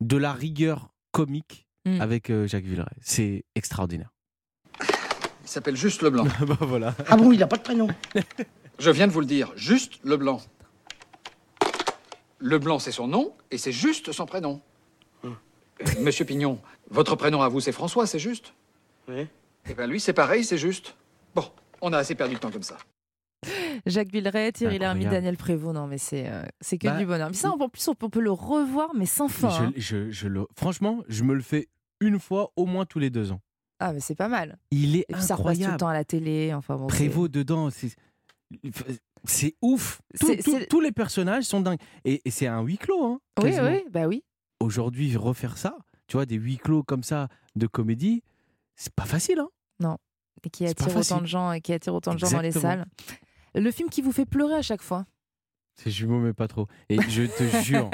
de 0.00 0.16
la 0.16 0.32
rigueur 0.32 0.90
comique 1.12 1.66
Mm. 1.86 2.00
avec 2.02 2.28
euh, 2.28 2.46
Jacques 2.46 2.64
Villeray. 2.66 2.94
C'est 3.00 3.42
extraordinaire. 3.54 4.12
Il 4.78 5.48
s'appelle 5.48 5.76
Juste 5.78 6.02
Leblanc. 6.02 6.24
bah 6.46 6.58
voilà. 6.60 6.94
Ah 7.08 7.16
bon, 7.16 7.32
il 7.32 7.38
n'a 7.38 7.46
pas 7.46 7.56
de 7.56 7.62
prénom 7.62 7.88
Je 8.78 8.90
viens 8.90 9.06
de 9.06 9.12
vous 9.12 9.20
le 9.20 9.26
dire, 9.26 9.50
Juste 9.56 9.98
Leblanc. 10.04 10.42
Leblanc, 12.40 12.78
c'est 12.78 12.92
son 12.92 13.06
nom, 13.06 13.34
et 13.50 13.58
c'est 13.58 13.72
juste 13.72 14.12
son 14.12 14.26
prénom. 14.26 14.60
Euh, 15.24 15.30
Monsieur 16.00 16.24
Pignon, 16.24 16.58
votre 16.90 17.16
prénom 17.16 17.42
à 17.42 17.48
vous, 17.48 17.60
c'est 17.60 17.72
François, 17.72 18.06
c'est 18.06 18.18
juste 18.18 18.54
Oui. 19.08 19.26
Eh 19.68 19.74
bien, 19.74 19.86
lui, 19.86 20.00
c'est 20.00 20.12
pareil, 20.12 20.44
c'est 20.44 20.58
juste. 20.58 20.96
Bon, 21.34 21.44
on 21.80 21.92
a 21.92 21.98
assez 21.98 22.14
perdu 22.14 22.34
de 22.34 22.40
temps 22.40 22.50
comme 22.50 22.62
ça. 22.62 22.76
Jacques 23.86 24.08
Villeray, 24.12 24.52
Thierry 24.52 24.78
Lhermitte. 24.78 25.08
Daniel 25.08 25.36
Prévost. 25.36 25.74
Non, 25.74 25.86
mais 25.86 25.96
c'est 25.98 26.28
euh, 26.28 26.42
c'est 26.60 26.76
que 26.76 26.86
Bah, 26.86 26.98
du 26.98 27.06
bonheur. 27.06 27.28
Mais 27.28 27.34
ça, 27.36 27.50
en 27.50 27.68
plus, 27.68 27.88
on 27.88 27.94
peut, 27.94 28.06
on 28.06 28.10
peut 28.10 28.20
le 28.20 28.30
revoir, 28.32 28.90
mais 28.94 29.06
sans 29.06 29.28
fin. 29.28 29.48
Je- 29.50 29.62
hein. 29.64 29.72
je- 29.76 30.10
je 30.10 30.28
le- 30.28 30.46
franchement, 30.56 31.02
je 31.08 31.24
me 31.24 31.32
le 31.34 31.40
fais 31.40 31.68
une 32.00 32.18
fois 32.18 32.52
au 32.56 32.66
moins 32.66 32.84
tous 32.84 32.98
les 32.98 33.08
deux 33.10 33.32
ans. 33.32 33.40
Ah, 33.78 33.94
mais 33.94 34.00
c'est 34.00 34.14
pas 34.14 34.28
mal. 34.28 34.58
Il 34.70 34.96
est 34.96 35.06
Et 35.08 35.14
puis 35.14 35.22
ça 35.22 35.34
repasse 35.36 35.58
tout 35.58 35.70
le 35.70 35.76
temps 35.78 35.88
à 35.88 35.94
la 35.94 36.04
télé. 36.04 36.52
Enfin, 36.52 36.76
bon, 36.76 36.88
c'est- 36.90 36.96
Prévost 36.96 37.30
dedans, 37.30 37.70
c'est 39.24 39.56
ouf. 39.62 40.00
Tout- 40.18 40.36
tout- 40.36 40.64
tous 40.68 40.80
les 40.80 40.92
personnages 40.92 41.44
sont 41.44 41.60
dingues. 41.60 41.78
Et, 42.04 42.20
et 42.24 42.30
c'est 42.30 42.46
un 42.46 42.62
huis 42.62 42.78
clos. 42.78 43.04
Hein, 43.04 43.20
Oui, 43.42 43.52
oui, 43.60 43.84
bah 43.90 44.06
oui. 44.06 44.24
Aujourd'hui, 44.60 45.16
refaire 45.16 45.56
ça, 45.58 45.76
tu 46.06 46.16
vois, 46.16 46.26
des 46.26 46.36
huis 46.36 46.58
clos 46.58 46.82
comme 46.82 47.02
ça 47.02 47.28
de 47.56 47.66
comédie, 47.66 48.22
c'est 48.76 48.92
pas 48.94 49.04
facile. 49.06 49.38
Hein 49.40 49.48
Non. 49.80 49.96
Et 50.44 50.50
qui 50.50 50.66
attire 50.66 50.96
autant 50.96 51.20
de 51.20 51.26
gens 51.26 51.52
et 51.52 51.60
qui 51.60 51.72
attire 51.72 51.94
autant 51.94 52.14
de 52.14 52.18
gens 52.18 52.30
dans 52.30 52.40
les 52.40 52.52
salles. 52.52 52.86
Le 53.54 53.70
film 53.70 53.88
qui 53.90 54.00
vous 54.02 54.12
fait 54.12 54.26
pleurer 54.26 54.54
à 54.54 54.62
chaque 54.62 54.82
fois. 54.82 55.06
C'est 55.76 55.90
jumeau, 55.90 56.18
mais 56.20 56.32
pas 56.34 56.46
trop. 56.48 56.66
Et 56.88 57.00
je 57.08 57.22
te 57.22 57.42
jure 57.64 57.90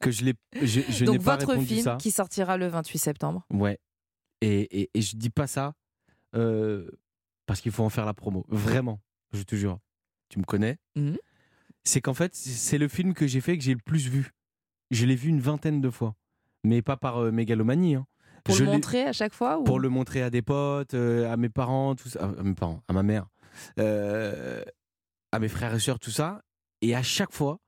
que 0.00 0.10
je, 0.10 0.24
l'ai- 0.24 0.34
je, 0.62 1.04
Donc 1.04 1.22
pas 1.24 1.36
votre 1.36 1.48
répondu 1.50 1.66
film 1.66 1.82
ça. 1.82 1.96
qui 1.96 2.10
sortira 2.10 2.56
le 2.56 2.66
28 2.68 2.98
septembre. 2.98 3.46
Ouais. 3.50 3.78
Et, 4.42 4.82
et, 4.82 4.90
et 4.94 5.00
je 5.02 5.16
dis 5.16 5.30
pas 5.30 5.46
ça 5.46 5.74
euh, 6.34 6.90
parce 7.46 7.60
qu'il 7.60 7.72
faut 7.72 7.82
en 7.84 7.88
faire 7.90 8.04
la 8.06 8.14
promo. 8.14 8.44
Vraiment, 8.48 9.00
je 9.32 9.42
te 9.42 9.54
jure. 9.56 9.78
Tu 10.30 10.38
me 10.38 10.44
connais. 10.44 10.78
Mhm. 10.96 11.16
C'est 11.84 12.00
qu'en 12.00 12.14
fait, 12.14 12.34
c'est 12.34 12.78
le 12.78 12.88
film 12.88 13.12
que 13.14 13.26
j'ai 13.26 13.40
fait 13.42 13.58
que 13.58 13.62
j'ai 13.64 13.74
le 13.74 13.80
plus 13.84 14.08
vu. 14.08 14.30
Je 14.90 15.04
l'ai 15.06 15.14
vu 15.16 15.28
une 15.28 15.40
vingtaine 15.40 15.80
de 15.82 15.90
fois. 15.90 16.14
Mais 16.64 16.80
pas 16.82 16.96
par 16.96 17.18
euh, 17.18 17.30
mégalomanie. 17.30 17.94
hein. 17.96 18.06
Pour 18.44 18.54
Je 18.54 18.64
le 18.64 18.70
montrer 18.70 19.02
à 19.02 19.12
chaque 19.12 19.34
fois 19.34 19.58
ou... 19.58 19.64
Pour 19.64 19.78
le 19.80 19.88
montrer 19.90 20.22
à 20.22 20.30
des 20.30 20.40
potes, 20.42 20.94
euh, 20.94 21.30
à 21.30 21.36
mes 21.36 21.48
parents, 21.50 21.94
tout 21.94 22.08
ça. 22.08 22.24
À 22.38 22.42
mes 22.42 22.54
parents, 22.54 22.82
à 22.88 22.92
ma 22.94 23.02
mère, 23.02 23.26
euh, 23.78 24.62
à 25.32 25.38
mes 25.38 25.48
frères 25.48 25.74
et 25.74 25.78
sœurs, 25.80 25.98
tout 25.98 26.10
ça. 26.10 26.42
Et 26.80 26.94
à 26.94 27.02
chaque 27.02 27.32
fois, 27.32 27.58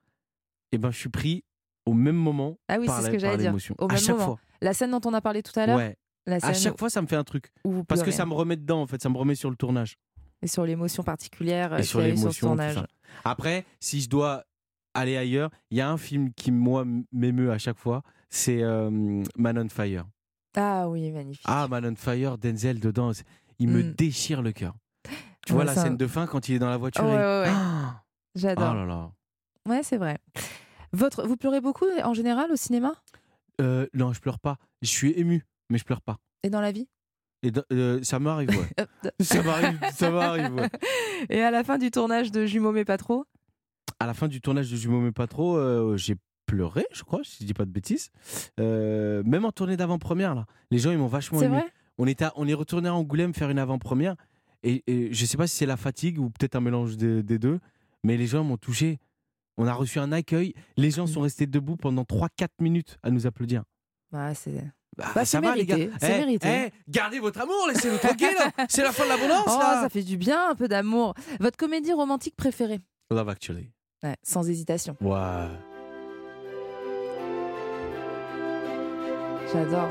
eh 0.73 0.79
ben, 0.79 0.91
je 0.91 0.99
suis 0.99 1.09
pris 1.11 1.45
au 1.87 1.93
même 1.93 2.17
moment 2.17 2.59
Ah 2.69 2.79
oui, 2.79 2.87
par 2.87 3.03
l'émotion. 3.37 3.75
Au 3.79 3.85
à 3.85 3.89
même 3.89 3.99
chaque 3.99 4.17
moment. 4.17 4.25
fois. 4.25 4.39
La 4.61 4.73
scène 4.73 4.91
dont 4.93 5.01
on 5.05 5.13
a 5.15 5.21
parlé 5.21 5.43
tout 5.43 5.59
à 5.59 5.67
l'heure? 5.67 5.77
Ouais. 5.77 5.97
À 6.27 6.53
chaque 6.55 6.75
où- 6.75 6.79
fois, 6.79 6.91
ça 6.91 7.03
me 7.03 7.07
fait 7.07 7.17
un 7.17 7.25
truc. 7.25 7.53
Parce 7.89 8.03
que 8.03 8.11
ça 8.11 8.25
me 8.27 8.33
remet 8.35 8.57
dedans, 8.57 8.83
en 8.83 8.87
fait. 8.87 9.03
Ça 9.03 9.09
me 9.09 9.17
remet 9.19 9.35
sur 9.35 9.51
le 9.51 9.57
tournage. 9.57 9.97
Et 10.43 10.47
sur 10.49 10.65
l'émotion 10.67 11.03
particulière 11.03 11.73
euh, 11.73 11.77
et 11.77 11.81
qu'il 11.81 11.87
sur 11.87 12.01
l'émotion. 12.01 12.49
tournage. 12.49 12.83
Après, 13.25 13.65
si 13.81 14.01
je 14.01 14.09
dois 14.11 14.45
aller 14.95 15.17
ailleurs, 15.17 15.51
il 15.71 15.79
y 15.79 15.81
a 15.81 15.89
un 15.91 15.97
film 15.99 16.33
qui, 16.35 16.51
moi, 16.51 16.85
m'émeut 17.13 17.53
à 17.53 17.59
chaque 17.59 17.79
fois. 17.79 18.03
C'est 18.29 18.63
euh, 18.63 18.91
Man 19.37 19.59
on 19.59 19.69
Fire. 19.69 20.05
Ah 20.57 20.89
oui, 20.89 21.11
magnifique. 21.13 21.45
Ah, 21.47 21.67
Man 21.71 21.87
on 21.87 21.95
Fire, 21.97 22.39
Denzel 22.39 22.81
dedans, 22.81 23.13
il 23.59 23.69
me 23.69 23.83
Mm. 23.83 23.93
déchire 23.95 24.43
le 24.43 24.53
cœur. 24.53 24.75
Tu 25.47 25.53
Ouais, 25.53 25.57
vois 25.57 25.65
la 25.65 25.75
scène 25.75 25.97
de 25.97 26.07
fin 26.07 26.27
quand 26.27 26.49
il 26.49 26.55
est 26.57 26.59
dans 26.59 26.69
la 26.71 26.77
voiture 26.77 27.05
Ouais, 27.05 27.11
et- 27.11 27.17
ouais, 27.17 27.43
ouais. 27.43 27.49
Ah 27.49 28.03
J'adore. 28.35 28.71
Oh 28.73 28.75
là 28.77 28.85
là. 28.87 29.11
Ouais, 29.69 29.83
c'est 29.83 29.97
vrai. 29.99 30.19
Votre... 30.93 31.27
Vous 31.27 31.37
pleurez 31.37 31.61
beaucoup 31.61 31.87
en 32.05 32.15
général 32.15 32.51
au 32.53 32.57
cinéma? 32.57 32.95
Euh, 33.61 33.87
non, 33.95 34.13
je 34.13 34.21
pleure 34.21 34.39
pas. 34.39 34.57
Je 34.83 34.89
suis 34.89 35.13
ému, 35.13 35.45
mais 35.71 35.79
je 35.79 35.85
pleure 35.85 36.01
pas. 36.03 36.19
et 36.43 36.51
dans 36.51 36.61
la 36.61 36.73
vie? 36.73 36.89
Et 37.43 37.51
euh, 37.73 38.01
ça 38.03 38.19
m'arrive, 38.19 38.51
ouais. 38.51 38.87
Ça 39.21 39.43
m'arrive, 39.43 39.79
ça 39.95 40.11
m'arrive, 40.11 40.55
ouais. 40.55 40.69
Et 41.29 41.41
à 41.43 41.51
la 41.51 41.65
fin 41.65 41.77
du 41.79 41.91
tournage 41.91 42.31
de 42.31 42.47
Jumeaux 42.47 42.71
mais 42.73 42.85
pas 42.85 42.99
trop? 42.99 43.25
À 43.99 44.07
la 44.07 44.15
fin 44.15 44.29
du 44.29 44.41
tournage 44.41 44.71
de 44.71 44.77
Jumeaux 44.77 45.01
mais 45.01 45.13
pas 45.13 45.27
trop, 45.27 45.57
euh, 45.57 45.97
j'ai 45.97 46.15
pleuré, 46.47 46.85
je 46.93 47.03
crois, 47.03 47.21
si 47.25 47.39
je 47.41 47.47
dis 47.47 47.55
pas 47.55 47.65
de 47.65 47.71
bêtises. 47.71 48.11
Euh, 48.61 49.23
même 49.25 49.45
en 49.45 49.53
tournée 49.53 49.77
d'avant-première, 49.77 50.35
là. 50.35 50.47
Les 50.71 50.79
gens, 50.79 50.91
ils 50.93 50.99
m'ont 50.99 51.07
vachement 51.09 51.39
vrai? 51.49 51.67
On, 51.99 52.07
était 52.07 52.25
à- 52.27 52.33
on 52.37 52.47
est 52.47 52.55
retourné 52.55 52.89
à 52.89 52.95
Angoulême 52.95 53.35
faire 53.35 53.51
une 53.51 53.59
avant-première. 53.59 54.17
Et, 54.63 54.83
et 54.87 55.13
je 55.13 55.27
sais 55.27 55.37
pas 55.37 55.47
si 55.49 55.57
c'est 55.57 55.67
la 55.67 55.77
fatigue 55.77 56.19
ou 56.21 56.31
peut-être 56.31 56.55
un 56.57 56.61
mélange 56.61 56.97
des, 56.97 57.23
des 57.25 57.39
deux, 57.39 57.59
mais 58.05 58.17
les 58.17 58.27
gens 58.27 58.45
m'ont 58.45 58.57
touché. 58.57 58.99
On 59.57 59.67
a 59.67 59.73
reçu 59.73 59.99
un 59.99 60.13
accueil. 60.13 60.55
Les 60.77 60.91
gens 60.93 61.07
sont 61.07 61.21
restés 61.23 61.47
debout 61.47 61.77
pendant 61.77 62.03
3-4 62.03 62.49
minutes 62.61 62.99
à 63.03 63.11
nous 63.11 63.27
applaudir. 63.27 63.65
Bah, 64.13 64.35
c'est. 64.35 64.65
Bah, 64.97 65.05
Bah, 65.15 65.25
ça 65.25 65.25
c'est 65.25 65.41
va, 65.47 65.55
les 65.57 65.65
mérité, 65.65 65.87
gars. 65.87 65.93
c'est 66.01 66.13
Eh, 66.15 66.19
mérité. 66.19 66.49
eh, 66.67 66.71
gardez 66.91 67.19
votre 67.19 67.41
amour, 67.41 67.67
laissez-nous 67.69 67.97
tranquille. 67.99 68.29
là. 68.39 68.51
C'est 68.69 68.83
la 68.83 68.93
fin 68.93 69.05
de 69.05 69.09
l'abondance, 69.09 69.45
Oh, 69.47 69.59
là. 69.59 69.81
ça 69.83 69.89
fait 69.89 70.03
du 70.03 70.17
bien, 70.19 70.51
un 70.51 70.55
peu 70.55 70.69
d'amour. 70.69 71.15
Votre 71.41 71.57
comédie 71.57 71.93
romantique 71.95 72.37
préférée? 72.37 72.81
Love 73.11 73.29
Actually. 73.31 73.71
Ouais, 74.03 74.17
sans 74.23 74.47
hésitation. 74.49 74.95
Ouais. 75.01 75.47
J'adore. 79.53 79.89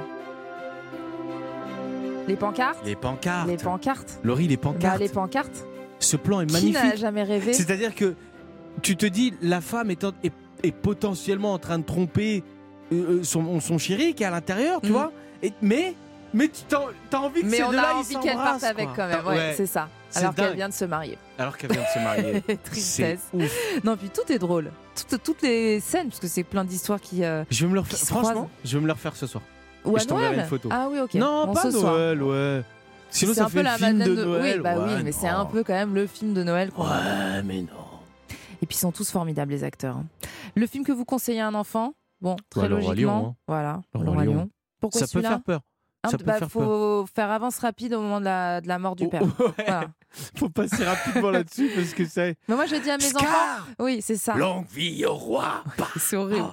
Les 2.28 2.36
pancartes? 2.36 2.80
Les 2.86 2.96
pancartes. 2.96 3.48
Les 3.48 3.58
pancartes 3.58 4.20
Laurie, 4.24 4.48
les 4.48 4.56
Bah, 4.58 4.62
pancartes. 4.64 5.00
les 5.00 5.10
pancartes. 5.10 5.66
Ce 6.00 6.18
plan 6.18 6.42
est 6.42 6.46
Qui 6.48 6.54
magnifique. 6.54 6.76
n'a 6.84 6.96
jamais 6.96 7.24
rêvé? 7.24 7.54
C'est-à-dire 7.54 7.94
que 7.96 8.16
tu 8.82 8.96
te 8.96 9.06
dis, 9.06 9.34
la 9.42 9.62
femme 9.62 9.92
est, 9.92 10.04
en- 10.04 10.14
est, 10.24 10.34
est 10.64 10.72
potentiellement 10.72 11.54
en 11.54 11.60
train 11.60 11.80
de 11.80 11.84
tromper 11.84 12.44
euh, 12.92 13.20
euh, 13.20 13.24
son, 13.24 13.60
son 13.60 13.78
chéri 13.78 14.14
qui 14.14 14.24
est 14.24 14.26
à 14.26 14.32
l'intérieur, 14.32 14.82
tu 14.82 14.88
Mhm. 14.88 14.94
vois. 14.94 15.12
Et, 15.44 15.54
mais, 15.62 15.96
mais 16.34 16.48
tu 16.50 16.62
t'en- 16.64 16.88
t'as 17.10 17.20
envie 17.20 17.42
que 17.42 17.48
Mais 17.48 17.58
ces 17.58 17.64
on 17.64 17.70
deux-là, 17.72 17.90
a 17.92 17.96
envie 17.96 18.16
qu'elle 18.20 18.36
parte 18.36 18.64
avec 18.64 18.86
quoi. 18.88 18.94
quand 18.96 19.08
même, 19.08 19.26
ouais, 19.26 19.36
Ouais. 19.36 19.54
c'est 19.58 19.66
ça. 19.66 19.88
Alors 20.16 20.36
qu'elle 20.36 20.56
vient 20.56 20.68
de 20.70 20.74
se 20.74 20.86
marier. 20.86 21.18
Alors 21.40 21.58
qu'elle 21.58 21.72
vient 21.72 21.82
de 21.82 21.88
se 21.88 22.00
marier. 22.00 22.42
Tristesse. 22.64 23.22
Ouf. 23.34 23.52
Non, 23.84 23.96
puis 23.96 24.10
tout 24.10 24.30
est 24.32 24.40
drôle. 24.40 24.72
Toutes, 25.10 25.24
toutes 25.24 25.42
les 25.42 25.80
scènes, 25.80 26.10
parce 26.10 26.20
que 26.20 26.28
c'est 26.28 26.44
plein 26.44 26.66
d'histoires 26.66 27.00
qui. 27.00 27.24
euh, 27.24 27.44
Je 27.50 27.64
vais 27.66 27.70
me 27.70 27.74
le 27.76 27.80
refaire. 27.80 27.98
Franchement, 28.00 28.30
croisent. 28.32 28.50
je 28.66 28.78
vais 28.78 28.82
me 28.82 28.88
le 28.88 28.94
refaire 28.94 29.16
ce 29.16 29.26
soir. 29.28 29.44
Ou 29.86 29.96
à 29.96 30.00
je 30.00 30.06
t'enverrai 30.06 30.28
Noël 30.32 30.40
une 30.42 30.46
photo. 30.50 30.70
Ah 30.72 30.88
oui, 30.92 31.00
ok. 31.00 31.14
Non, 31.16 31.48
Bon, 31.48 31.54
pas 31.54 31.62
ce 31.64 31.72
soir. 31.72 31.94
Noël, 31.94 32.22
ouais. 32.22 32.62
Sinon, 33.10 33.34
C'est 33.34 33.40
ça 33.40 33.46
un 33.46 33.50
fait 33.50 33.58
peu 33.60 33.64
la 33.64 33.78
film 33.78 34.00
de 34.00 34.14
Noël. 34.26 34.56
Oui, 34.58 34.62
bah 34.62 34.78
ouais, 34.78 34.94
oui, 34.96 35.02
mais 35.04 35.12
c'est 35.12 35.28
un 35.28 35.46
peu 35.46 35.64
quand 35.64 35.74
même 35.74 35.96
le 35.96 36.08
film 36.08 36.34
de 36.34 36.44
Noël. 36.44 36.70
Ouais, 36.78 37.42
mais 37.44 37.62
non. 37.62 37.68
Et 38.62 38.66
puis 38.68 38.76
ils 38.76 38.80
sont 38.80 38.92
tous 38.92 39.10
formidables, 39.10 39.52
les 39.52 39.64
acteurs. 39.64 39.98
hein. 39.98 40.06
Le 40.56 40.68
film 40.68 40.86
que 40.86 40.92
vous 40.92 41.04
conseillez 41.04 41.42
à 41.42 41.48
un 41.48 41.56
enfant 41.56 41.94
Bon, 42.22 42.36
très 42.50 42.62
Ouais, 42.62 42.68
Le 42.70 42.76
Roi 42.76 42.90
logiquement. 42.92 43.20
Lion, 43.20 43.28
hein. 43.28 43.36
Voilà, 43.48 43.82
Le 43.94 44.00
Roi 44.00 44.14
Roi 44.14 44.24
Lion. 44.26 44.34
Lion. 44.36 44.50
Pourquoi 44.80 45.02
Ça 45.02 45.08
peut 45.08 45.22
faire 45.22 45.42
peur. 45.44 45.62
Hein, 46.04 46.10
Ça 46.10 46.18
peut 46.18 46.24
bah, 46.24 46.40
faut 46.50 47.06
faire 47.14 47.30
avance 47.30 47.60
rapide 47.60 47.94
au 47.94 48.02
moment 48.02 48.20
de 48.20 48.26
la, 48.26 48.60
de 48.60 48.68
la 48.68 48.80
mort 48.80 48.96
du 48.96 49.08
père. 49.08 49.22
Ouais. 49.22 49.30
Voilà. 49.56 49.86
Faut 50.36 50.50
passer 50.50 50.84
rapidement 50.84 51.30
là-dessus 51.32 51.70
parce 51.76 51.94
que 51.94 52.06
c'est. 52.06 52.36
Mais 52.50 52.56
moi, 52.56 52.66
je 52.66 52.76
dis 52.76 52.90
à 52.90 52.98
mes 52.98 53.04
Scar 53.04 53.22
enfants. 53.22 53.72
Oui, 53.80 54.00
c'est 54.02 54.16
ça. 54.18 54.34
Longue 54.34 54.66
vie 54.68 55.06
au 55.06 55.14
roi. 55.14 55.64
C'est 55.98 56.18
horrible. 56.18 56.50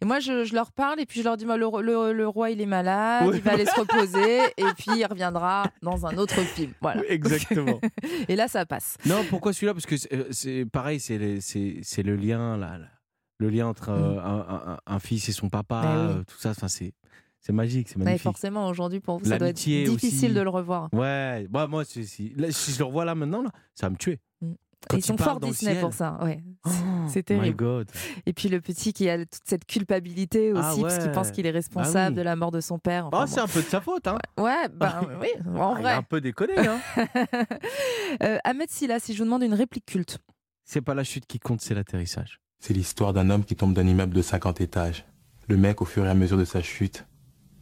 Et 0.00 0.04
moi, 0.04 0.18
je, 0.18 0.44
je 0.44 0.52
leur 0.52 0.72
parle 0.72 0.98
et 1.00 1.06
puis 1.06 1.20
je 1.20 1.24
leur 1.24 1.36
dis 1.36 1.46
moi, 1.46 1.56
le, 1.56 1.68
le- 1.80 2.12
le 2.12 2.28
roi, 2.28 2.50
il 2.50 2.60
est 2.60 2.66
malade, 2.66 3.30
il 3.32 3.40
va 3.40 3.52
aller 3.52 3.64
se 3.66 3.80
reposer 3.80 4.40
et 4.56 4.64
puis 4.76 4.90
il 4.98 5.06
reviendra 5.06 5.70
dans 5.80 6.04
un 6.04 6.18
autre 6.18 6.40
film. 6.40 6.72
Voilà. 6.82 7.02
Exactement. 7.08 7.80
et 8.28 8.34
là, 8.36 8.48
ça 8.48 8.66
passe. 8.66 8.96
Non, 9.06 9.24
pourquoi 9.30 9.52
celui-là? 9.52 9.74
Parce 9.74 9.86
que 9.86 9.96
c'est- 9.96 10.46
euh, 10.46 10.66
pareil, 10.66 10.98
c'est 11.00 11.16
le 11.18 12.16
lien 12.16 12.56
là, 12.58 12.76
là. 12.78 12.86
Le 13.38 13.50
lien 13.50 13.66
entre 13.66 13.90
euh, 13.90 14.18
un, 14.20 14.72
un- 14.74 14.78
un 14.86 14.98
fils 14.98 15.28
et 15.28 15.32
son 15.32 15.48
papa, 15.48 15.82
Mm. 15.82 15.86
Oui. 16.08 16.12
euh, 16.18 16.24
tout 16.24 16.38
ça. 16.38 16.50
Enfin, 16.50 16.68
c'est 16.68 16.92
c'est 17.40 17.52
magique, 17.52 17.88
c'est 17.88 17.96
Ouais, 17.98 18.04
magnifique. 18.04 18.24
forcément, 18.24 18.66
aujourd'hui, 18.68 18.98
pour 19.00 19.18
vous, 19.18 19.24
ça 19.26 19.38
doit 19.38 19.48
être 19.48 19.56
difficile 19.56 19.90
aussi. 20.30 20.34
de 20.34 20.40
le 20.40 20.50
revoir. 20.50 20.88
Ouais, 20.92 21.46
bah, 21.48 21.68
moi, 21.68 21.84
si, 21.84 22.32
là, 22.36 22.50
si 22.50 22.72
je 22.72 22.78
le 22.80 22.84
revois 22.84 23.04
là 23.04 23.14
maintenant, 23.14 23.42
là, 23.42 23.50
ça 23.76 23.86
va 23.86 23.90
me 23.90 23.96
tuer. 23.96 24.18
Quand 24.88 24.96
Ils 24.96 25.00
il 25.00 25.04
sont 25.04 25.16
forts 25.16 25.40
Disney 25.40 25.78
pour 25.80 25.92
ça. 25.92 26.18
Ouais. 26.22 26.40
Oh, 26.64 26.70
c'est 27.08 27.18
My 27.30 27.36
terrible. 27.38 27.56
God. 27.56 27.90
Et 28.26 28.32
puis 28.32 28.48
le 28.48 28.60
petit 28.60 28.92
qui 28.92 29.08
a 29.10 29.18
toute 29.18 29.42
cette 29.44 29.66
culpabilité 29.66 30.52
aussi, 30.52 30.62
Ah 30.80 30.82
parce 30.82 30.98
qu'il 30.98 31.10
pense 31.12 31.30
qu'il 31.32 31.46
est 31.46 31.50
Ah 31.50 31.52
responsable 31.52 32.10
oui. 32.14 32.16
de 32.18 32.22
la 32.22 32.36
mort 32.36 32.52
de 32.52 32.60
son 32.60 32.78
père. 32.78 33.06
Enfin, 33.06 33.18
Ah, 33.22 33.26
c'est 33.26 33.36
bon. 33.36 33.42
un 33.42 33.48
peu 33.48 33.60
de 33.62 33.66
sa 33.66 33.80
faute, 33.80 34.06
hein. 34.06 34.18
Ouais, 34.38 34.68
bah 34.72 35.00
oui, 35.20 35.28
en 35.56 35.74
Ah, 35.74 35.78
il 35.78 35.82
vrai. 35.82 35.92
a 35.92 35.96
un 35.96 36.02
peu 36.02 36.20
déconné, 36.20 36.54
hein. 36.58 36.78
Euh, 38.22 38.38
Ahmed 38.44 38.70
Silla, 38.70 38.98
si 39.00 39.12
je 39.14 39.18
vous 39.18 39.24
demande 39.24 39.42
une 39.42 39.54
réplique 39.54 39.86
culte. 39.86 40.18
c'est 40.64 40.80
pas 40.80 40.94
la 40.94 41.04
chute 41.04 41.26
qui 41.26 41.38
compte, 41.38 41.60
c'est 41.60 41.74
l'atterrissage. 41.74 42.40
C'est 42.58 42.74
l'histoire 42.74 43.12
d'un 43.12 43.30
homme 43.30 43.44
qui 43.44 43.56
tombe 43.56 43.74
d'un 43.74 43.86
immeuble 43.86 44.14
de 44.14 44.22
50 44.22 44.60
étages. 44.60 45.04
Le 45.48 45.56
mec, 45.56 45.80
au 45.80 45.84
fur 45.84 46.04
et 46.04 46.08
à 46.08 46.14
mesure 46.14 46.36
de 46.36 46.44
sa 46.44 46.60
chute, 46.60 47.06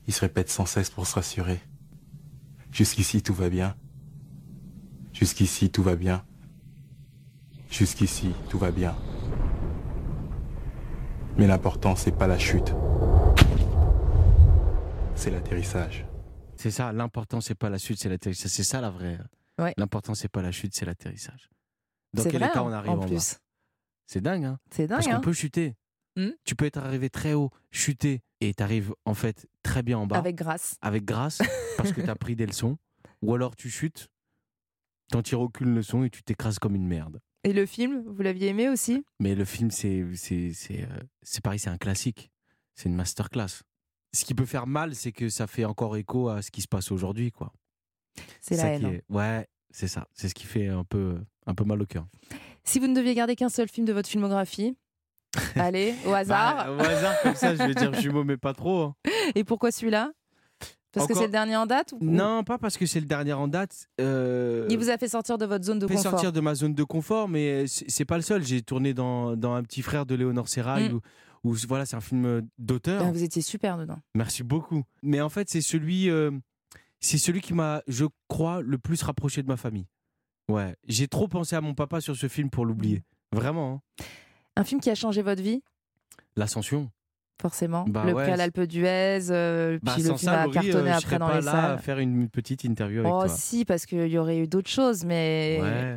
il 0.06 0.14
se 0.14 0.20
répète 0.20 0.48
sans 0.48 0.66
cesse 0.66 0.90
pour 0.90 1.06
se 1.06 1.14
rassurer. 1.14 1.60
Jusqu'ici, 2.72 3.22
tout 3.22 3.34
va 3.34 3.48
bien. 3.48 3.76
Jusqu'ici, 5.12 5.70
tout 5.70 5.82
va 5.82 5.96
bien. 5.96 6.24
Jusqu'ici, 7.70 8.32
tout 8.48 8.58
va 8.58 8.70
bien. 8.70 8.96
Mais 11.36 11.46
l'important, 11.46 11.96
c'est 11.96 12.12
pas 12.12 12.26
la 12.26 12.38
chute. 12.38 12.74
C'est 15.14 15.30
l'atterrissage. 15.30 16.06
C'est 16.56 16.70
ça, 16.70 16.92
l'important, 16.92 17.40
c'est 17.40 17.54
pas 17.54 17.68
la 17.68 17.78
chute, 17.78 17.98
c'est 17.98 18.08
l'atterrissage. 18.08 18.50
C'est 18.50 18.64
ça 18.64 18.80
la 18.80 18.90
vraie. 18.90 19.18
Ouais. 19.58 19.74
L'important, 19.76 20.14
c'est 20.14 20.28
pas 20.28 20.42
la 20.42 20.52
chute, 20.52 20.74
c'est 20.74 20.86
l'atterrissage. 20.86 21.50
Dans 22.14 22.22
quel 22.22 22.40
vrai, 22.40 22.48
état 22.48 22.60
hein, 22.60 22.64
on 22.66 22.72
arrive 22.72 22.90
en 22.90 22.94
en, 22.94 22.98
bas 22.98 23.06
plus. 23.06 23.36
C'est 24.06 24.20
dingue, 24.20 24.44
hein 24.44 24.58
C'est 24.70 24.86
dingue. 24.86 24.98
Parce 24.98 25.06
qu'on 25.06 25.14
hein. 25.14 25.20
peut 25.20 25.32
chuter. 25.32 25.74
Hmm. 26.16 26.30
Tu 26.44 26.54
peux 26.56 26.64
être 26.64 26.78
arrivé 26.78 27.10
très 27.10 27.34
haut, 27.34 27.50
chuter, 27.70 28.22
et 28.40 28.54
t'arrives 28.54 28.94
en 29.04 29.14
fait 29.14 29.46
très 29.62 29.82
bien 29.82 29.98
en 29.98 30.06
bas. 30.06 30.16
Avec 30.16 30.36
grâce. 30.36 30.76
Avec 30.80 31.04
grâce, 31.04 31.42
parce 31.76 31.92
que 31.92 32.00
t'as 32.00 32.14
pris 32.14 32.36
des 32.36 32.46
leçons. 32.46 32.78
Ou 33.22 33.34
alors 33.34 33.54
tu 33.56 33.68
chutes, 33.68 34.08
t'en 35.10 35.22
tires 35.22 35.40
aucune 35.40 35.74
leçon 35.74 36.04
et 36.04 36.10
tu 36.10 36.22
t'écrases 36.22 36.58
comme 36.58 36.74
une 36.74 36.86
merde. 36.86 37.20
Et 37.44 37.52
le 37.52 37.66
film, 37.66 38.02
vous 38.06 38.22
l'aviez 38.22 38.48
aimé 38.48 38.68
aussi? 38.68 39.04
Mais 39.20 39.34
le 39.34 39.44
film, 39.44 39.70
c'est 39.70 40.00
euh, 40.00 40.86
c'est 41.22 41.40
pareil, 41.42 41.58
c'est 41.58 41.70
un 41.70 41.78
classique. 41.78 42.30
C'est 42.74 42.88
une 42.88 42.94
masterclass. 42.96 43.62
Ce 44.12 44.24
qui 44.24 44.34
peut 44.34 44.46
faire 44.46 44.66
mal, 44.66 44.94
c'est 44.94 45.12
que 45.12 45.28
ça 45.28 45.46
fait 45.46 45.64
encore 45.64 45.96
écho 45.96 46.28
à 46.28 46.42
ce 46.42 46.50
qui 46.50 46.62
se 46.62 46.68
passe 46.68 46.90
aujourd'hui, 46.90 47.30
quoi. 47.30 47.52
C'est 48.40 48.56
ça 48.56 48.64
la 48.64 48.72
haine. 48.74 48.84
hein. 48.86 48.92
est- 48.92 49.04
Ouais, 49.10 49.46
c'est 49.70 49.88
ça. 49.88 50.08
C'est 50.14 50.28
ce 50.28 50.34
qui 50.34 50.46
fait 50.46 50.68
un 50.68 50.84
peu 50.84 51.18
un 51.46 51.54
peu 51.54 51.64
mal 51.64 51.80
au 51.82 51.86
cœur. 51.86 52.06
Si 52.68 52.78
vous 52.78 52.86
ne 52.86 52.94
deviez 52.94 53.14
garder 53.14 53.36
qu'un 53.36 53.48
seul 53.48 53.68
film 53.68 53.86
de 53.86 53.92
votre 53.92 54.08
filmographie, 54.08 54.76
allez, 55.54 55.94
au 56.06 56.12
hasard. 56.12 56.56
Bah, 56.66 56.72
au 56.72 56.80
hasard, 56.80 57.14
comme 57.22 57.34
ça, 57.34 57.54
je 57.54 57.62
vais 57.62 57.74
dire 57.74 57.92
jumeau, 57.94 58.24
mais 58.24 58.36
pas 58.36 58.54
trop. 58.54 58.82
hein. 58.82 58.94
Et 59.34 59.44
pourquoi 59.44 59.70
celui-là? 59.70 60.10
Parce 60.92 61.06
que 61.06 61.12
Encore- 61.12 61.22
c'est 61.22 61.26
le 61.26 61.32
dernier 61.32 61.56
en 61.56 61.66
date 61.66 61.92
ou- 61.92 61.98
Non, 62.00 62.42
pas 62.42 62.56
parce 62.56 62.78
que 62.78 62.86
c'est 62.86 63.00
le 63.00 63.06
dernier 63.06 63.34
en 63.34 63.48
date. 63.48 63.86
Euh... 64.00 64.66
Il 64.70 64.78
vous 64.78 64.88
a 64.88 64.96
fait 64.96 65.08
sortir 65.08 65.36
de 65.36 65.44
votre 65.44 65.62
zone 65.64 65.78
de 65.78 65.86
fait 65.86 65.94
confort. 65.94 66.12
sortir 66.12 66.32
de 66.32 66.40
ma 66.40 66.54
zone 66.54 66.72
de 66.74 66.84
confort, 66.84 67.28
mais 67.28 67.66
c'est 67.66 67.90
c'est 67.90 68.06
pas 68.06 68.16
le 68.16 68.22
seul. 68.22 68.42
J'ai 68.42 68.62
tourné 68.62 68.94
dans, 68.94 69.36
dans 69.36 69.52
Un 69.54 69.62
petit 69.62 69.82
frère 69.82 70.06
de 70.06 70.14
Léonore 70.14 70.48
Serrail, 70.48 70.88
Mm. 70.88 70.94
où, 71.44 71.50
où, 71.50 71.54
voilà, 71.68 71.84
c'est 71.84 71.96
un 71.96 72.00
film 72.00 72.48
d'auteur. 72.56 73.02
Ah, 73.04 73.12
Vous 73.12 73.22
étiez 73.22 73.42
super 73.42 73.76
dedans. 73.76 73.98
Merci 74.14 74.42
beaucoup. 74.42 74.84
Mais 75.02 75.20
en 75.20 75.28
fait, 75.28 75.50
c'est 75.50 75.60
celui, 75.60 76.08
euh, 76.08 76.30
c'est 77.00 77.18
celui 77.18 77.42
qui 77.42 77.52
m'a, 77.52 77.82
je 77.88 78.06
crois, 78.28 78.62
le 78.62 78.78
plus 78.78 79.02
rapproché 79.02 79.42
de 79.42 79.48
ma 79.48 79.58
famille. 79.58 79.86
Ouais, 80.48 80.76
j'ai 80.86 81.08
trop 81.08 81.26
pensé 81.28 81.56
à 81.56 81.60
mon 81.60 81.74
papa 81.74 82.00
sur 82.00 82.16
ce 82.16 82.28
film 82.28 82.50
pour 82.50 82.64
l'oublier. 82.66 83.02
Vraiment. 83.32 83.82
hein. 84.00 84.04
Un 84.56 84.64
film 84.64 84.80
qui 84.80 84.90
a 84.90 84.94
changé 84.94 85.20
votre 85.22 85.42
vie, 85.42 85.62
L'ascension. 86.36 86.90
forcément. 87.42 87.84
Bah 87.88 88.04
le 88.06 88.14
ouais, 88.14 88.22
prix 88.22 88.32
à 88.32 88.36
l'Alpe 88.36 88.60
d'Huez, 88.60 89.30
euh, 89.30 89.78
Bah, 89.82 89.92
puis 89.94 90.02
le 90.02 90.08
film 90.08 90.18
ça, 90.18 90.40
a 90.42 90.44
Laurie, 90.46 90.54
cartonné 90.54 90.76
euh, 90.78 90.84
je 90.84 90.88
après 90.90 91.00
serais 91.00 91.18
dans 91.18 91.26
pas 91.28 91.38
les 91.40 91.44
là 91.44 91.52
salles. 91.52 91.70
à 91.72 91.78
faire 91.78 91.98
une 91.98 92.28
petite 92.30 92.64
interview 92.64 93.00
avec 93.00 93.12
Oh 93.12 93.20
toi. 93.24 93.28
si, 93.28 93.64
parce 93.64 93.84
qu'il 93.86 94.06
y 94.06 94.16
aurait 94.18 94.38
eu 94.38 94.46
d'autres 94.46 94.70
choses, 94.70 95.04
mais 95.04 95.58
Ouais. 95.60 95.96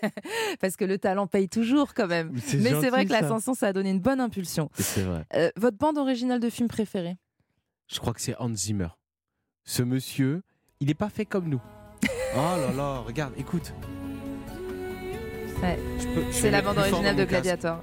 parce 0.60 0.76
que 0.76 0.84
le 0.84 0.96
talent 0.98 1.26
paye 1.26 1.48
toujours 1.48 1.92
quand 1.94 2.06
même. 2.06 2.30
Mais 2.32 2.40
c'est 2.80 2.90
vrai 2.90 3.04
que 3.04 3.12
l'ascension, 3.12 3.52
ça 3.54 3.66
a 3.68 3.72
donné 3.72 3.90
une 3.90 4.00
bonne 4.00 4.20
impulsion. 4.20 4.70
C'est 4.74 5.02
vrai. 5.02 5.24
Euh, 5.34 5.50
votre 5.56 5.76
bande 5.76 5.98
originale 5.98 6.40
de 6.40 6.48
film 6.50 6.68
préférée? 6.68 7.16
Je 7.90 7.98
crois 7.98 8.14
que 8.14 8.20
c'est 8.20 8.36
Hans 8.38 8.54
Zimmer. 8.54 8.88
Ce 9.64 9.82
monsieur, 9.82 10.42
il 10.80 10.86
n'est 10.88 10.94
pas 10.94 11.08
fait 11.10 11.26
comme 11.26 11.48
nous. 11.48 11.60
Oh 12.34 12.56
là 12.60 12.72
là, 12.76 12.98
regarde, 13.06 13.32
écoute. 13.38 13.72
Ouais. 15.62 15.78
C'est 16.30 16.50
la 16.50 16.62
bande 16.62 16.78
originale 16.78 17.16
de. 17.16 17.24
Gladiator. 17.24 17.82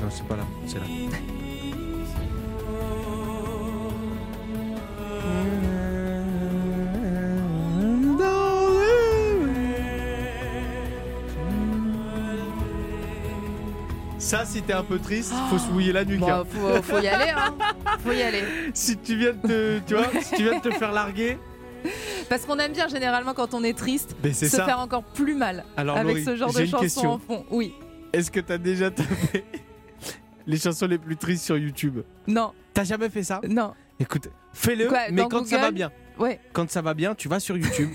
Non, 0.00 0.08
c'est 0.10 0.26
pas 0.26 0.36
là, 0.36 0.44
c'est 0.66 0.78
là. 0.78 0.84
Ça, 14.18 14.46
si 14.46 14.62
t'es 14.62 14.72
un 14.72 14.82
peu 14.82 14.98
triste, 14.98 15.34
faut 15.50 15.58
se 15.58 15.68
mouiller 15.68 15.92
la 15.92 16.06
nuque. 16.06 16.20
Bon, 16.20 16.32
hein. 16.32 16.44
faut, 16.48 16.82
faut 16.82 17.00
y 17.00 17.06
aller, 17.08 17.30
hein. 17.36 17.54
Faut 18.02 18.12
y 18.12 18.22
aller. 18.22 18.42
Si 18.72 18.96
tu 18.96 19.16
viens 19.16 19.32
de 19.32 19.46
te, 19.46 19.78
tu 19.80 19.94
vois, 19.94 20.06
si 20.22 20.36
tu 20.36 20.42
viens 20.44 20.58
de 20.58 20.62
te 20.62 20.70
faire 20.70 20.92
larguer, 20.92 21.38
Parce 22.32 22.46
qu'on 22.46 22.56
aime 22.60 22.72
bien 22.72 22.88
généralement 22.88 23.34
quand 23.34 23.52
on 23.52 23.62
est 23.62 23.76
triste, 23.76 24.16
Mais 24.24 24.32
c'est 24.32 24.48
se 24.48 24.56
ça. 24.56 24.64
faire 24.64 24.78
encore 24.78 25.02
plus 25.04 25.34
mal 25.34 25.66
Alors, 25.76 25.98
avec 25.98 26.12
Laurie, 26.14 26.24
ce 26.24 26.34
genre 26.34 26.48
j'ai 26.50 26.60
de 26.60 26.64
une 26.64 26.70
chansons 26.70 26.82
question. 26.82 27.12
en 27.12 27.18
fond. 27.18 27.44
Oui. 27.50 27.74
est-ce 28.10 28.30
que 28.30 28.40
t'as 28.40 28.56
déjà 28.56 28.90
tapé 28.90 29.44
les 30.46 30.56
chansons 30.56 30.86
les 30.86 30.96
plus 30.96 31.18
tristes 31.18 31.44
sur 31.44 31.58
YouTube? 31.58 32.00
Non. 32.26 32.52
T'as 32.72 32.84
jamais 32.84 33.10
fait 33.10 33.22
ça? 33.22 33.42
Non. 33.46 33.74
Écoute, 34.00 34.28
fais-le, 34.54 34.88
Quoi, 34.88 35.00
mais 35.10 35.20
dans 35.20 35.28
quand 35.28 35.46
ça 35.46 35.58
va 35.58 35.70
bien. 35.72 35.90
Ouais. 36.18 36.40
Quand 36.54 36.70
ça 36.70 36.80
va 36.80 36.94
bien, 36.94 37.14
tu 37.14 37.28
vas 37.28 37.38
sur 37.38 37.54
YouTube 37.58 37.90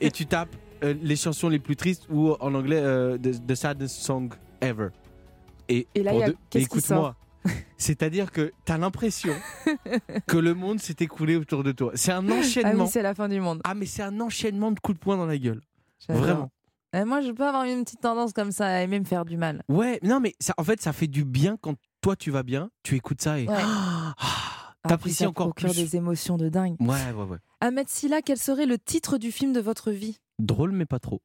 et 0.00 0.10
tu 0.10 0.24
tapes 0.24 0.56
euh, 0.82 0.94
les 1.02 1.16
chansons 1.16 1.50
les 1.50 1.58
plus 1.58 1.76
tristes 1.76 2.06
ou 2.08 2.30
en 2.40 2.54
anglais 2.54 2.80
euh, 2.80 3.18
the, 3.18 3.46
the 3.46 3.54
saddest 3.54 3.96
song 3.96 4.30
ever. 4.62 4.88
Et, 5.68 5.86
Et 5.94 6.02
là, 6.02 6.12
pour 6.12 6.20
il 6.20 6.28
y 6.28 6.30
a- 6.30 6.34
qu'est-ce 6.48 6.64
qui 6.66 6.78
écoute-moi, 6.78 7.14
c'est-à-dire 7.78 8.30
que 8.32 8.52
t'as 8.64 8.78
l'impression 8.78 9.34
que 10.26 10.36
le 10.36 10.54
monde 10.54 10.80
s'est 10.80 10.96
écoulé 11.00 11.36
autour 11.36 11.62
de 11.64 11.72
toi. 11.72 11.92
C'est 11.94 12.12
un 12.12 12.28
Ah 12.28 12.34
enchaînement. 12.34 12.84
oui, 12.84 12.90
c'est 12.90 13.02
la 13.02 13.14
fin 13.14 13.28
du 13.28 13.40
monde. 13.40 13.60
Ah 13.64 13.74
mais 13.74 13.86
c'est 13.86 14.02
un 14.02 14.20
enchaînement 14.20 14.70
de 14.72 14.80
coups 14.80 14.98
de 14.98 15.02
poing 15.02 15.16
dans 15.16 15.26
la 15.26 15.38
gueule. 15.38 15.60
Vraiment. 16.08 16.50
Euh, 16.94 17.06
moi, 17.06 17.22
je 17.22 17.30
peux 17.30 17.46
avoir 17.46 17.64
une 17.64 17.84
petite 17.84 18.00
tendance 18.02 18.32
comme 18.34 18.52
ça 18.52 18.66
à 18.66 18.80
aimer 18.82 19.00
me 19.00 19.04
faire 19.06 19.24
du 19.24 19.36
mal. 19.38 19.62
Ouais, 19.68 19.98
non 20.02 20.20
mais 20.20 20.34
ça, 20.40 20.52
en 20.58 20.64
fait 20.64 20.80
ça 20.82 20.92
fait 20.92 21.06
du 21.06 21.24
bien 21.24 21.56
quand 21.60 21.74
toi 22.02 22.16
tu 22.16 22.30
vas 22.30 22.42
bien, 22.42 22.70
tu 22.82 22.96
écoutes 22.96 23.22
ça 23.22 23.38
et 23.40 23.48
Ouais. 23.48 23.54
Ah, 23.58 24.14
Ah, 24.18 24.72
puis 24.84 24.88
t'apprécies 24.90 25.26
encore 25.26 25.54
plus. 25.54 25.74
des 25.74 25.96
émotions 25.96 26.36
de 26.36 26.48
dingue. 26.48 26.76
Ouais, 26.80 27.12
ouais, 27.16 27.24
ouais. 27.24 27.38
Ahmed 27.60 27.88
Silla, 27.88 28.20
quel 28.20 28.36
serait 28.36 28.66
le 28.66 28.78
titre 28.78 29.16
du 29.16 29.30
film 29.32 29.52
de 29.52 29.60
votre 29.60 29.90
vie? 29.92 30.18
Drôle 30.38 30.72
mais 30.72 30.84
pas 30.86 30.98
trop. 30.98 31.22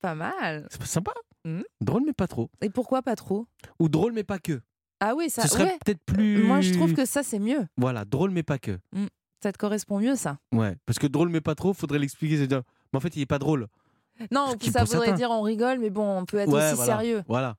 Pas 0.00 0.14
mal. 0.14 0.66
C'est 0.70 0.82
sympa. 0.86 1.12
Mhm. 1.44 1.64
Drôle 1.80 2.02
mais 2.06 2.12
pas 2.12 2.28
trop. 2.28 2.48
Et 2.62 2.70
pourquoi 2.70 3.02
pas 3.02 3.16
trop? 3.16 3.46
Ou 3.80 3.88
drôle 3.88 4.12
mais 4.12 4.24
pas 4.24 4.38
que. 4.38 4.60
Ah 5.04 5.14
oui, 5.16 5.30
ça. 5.30 5.42
Ce 5.42 5.48
serait 5.48 5.64
ouais. 5.64 5.78
peut-être 5.84 6.02
plus. 6.04 6.44
Moi, 6.44 6.60
je 6.60 6.72
trouve 6.72 6.94
que 6.94 7.04
ça, 7.04 7.22
c'est 7.24 7.40
mieux. 7.40 7.66
Voilà, 7.76 8.04
drôle 8.04 8.30
mais 8.30 8.44
pas 8.44 8.58
que. 8.58 8.78
Mm. 8.92 9.06
Ça 9.42 9.52
te 9.52 9.58
correspond 9.58 9.98
mieux, 9.98 10.14
ça. 10.14 10.38
Ouais, 10.52 10.76
parce 10.86 11.00
que 11.00 11.08
drôle 11.08 11.28
mais 11.28 11.40
pas 11.40 11.56
trop, 11.56 11.74
faudrait 11.74 11.98
l'expliquer. 11.98 12.36
c'est 12.36 12.46
dire, 12.46 12.62
Mais 12.92 12.98
en 12.98 13.00
fait, 13.00 13.16
il 13.16 13.22
est 13.22 13.26
pas 13.26 13.40
drôle. 13.40 13.66
Non, 14.30 14.50
ça 14.60 14.84
voudrait 14.84 14.86
certains- 14.86 15.12
dire 15.14 15.30
on 15.32 15.42
rigole, 15.42 15.80
mais 15.80 15.90
bon, 15.90 16.18
on 16.20 16.24
peut 16.24 16.38
être 16.38 16.52
Ouais, 16.52 16.66
aussi 16.66 16.76
voilà, 16.76 16.98
sérieux. 16.98 17.22
Voilà, 17.26 17.56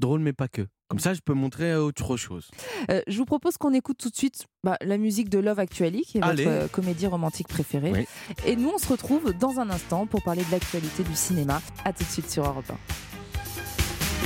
drôle 0.00 0.20
mais 0.20 0.32
pas 0.32 0.48
que. 0.48 0.66
Comme 0.88 0.98
ça, 0.98 1.14
je 1.14 1.20
peux 1.20 1.34
montrer 1.34 1.76
autre 1.76 2.16
chose. 2.16 2.50
Euh, 2.90 3.00
je 3.06 3.16
vous 3.16 3.24
propose 3.24 3.56
qu'on 3.56 3.72
écoute 3.72 3.98
tout 3.98 4.10
de 4.10 4.16
suite 4.16 4.46
bah, 4.64 4.76
la 4.80 4.98
musique 4.98 5.28
de 5.28 5.38
Love 5.38 5.60
Actually, 5.60 6.02
qui 6.02 6.18
est 6.18 6.22
Allez. 6.22 6.42
votre 6.44 6.56
euh, 6.56 6.66
comédie 6.66 7.06
romantique 7.06 7.46
préférée. 7.46 7.92
Oui. 7.92 8.06
Et 8.44 8.56
nous, 8.56 8.72
on 8.74 8.78
se 8.78 8.88
retrouve 8.88 9.32
dans 9.34 9.60
un 9.60 9.70
instant 9.70 10.06
pour 10.08 10.24
parler 10.24 10.42
de 10.42 10.50
l'actualité 10.50 11.04
du 11.04 11.14
cinéma. 11.14 11.62
À 11.84 11.92
tout 11.92 12.02
de 12.02 12.08
suite 12.08 12.28
sur 12.28 12.44
Europe 12.44 12.64
1. 12.68 12.74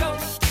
Baby, 0.00 0.43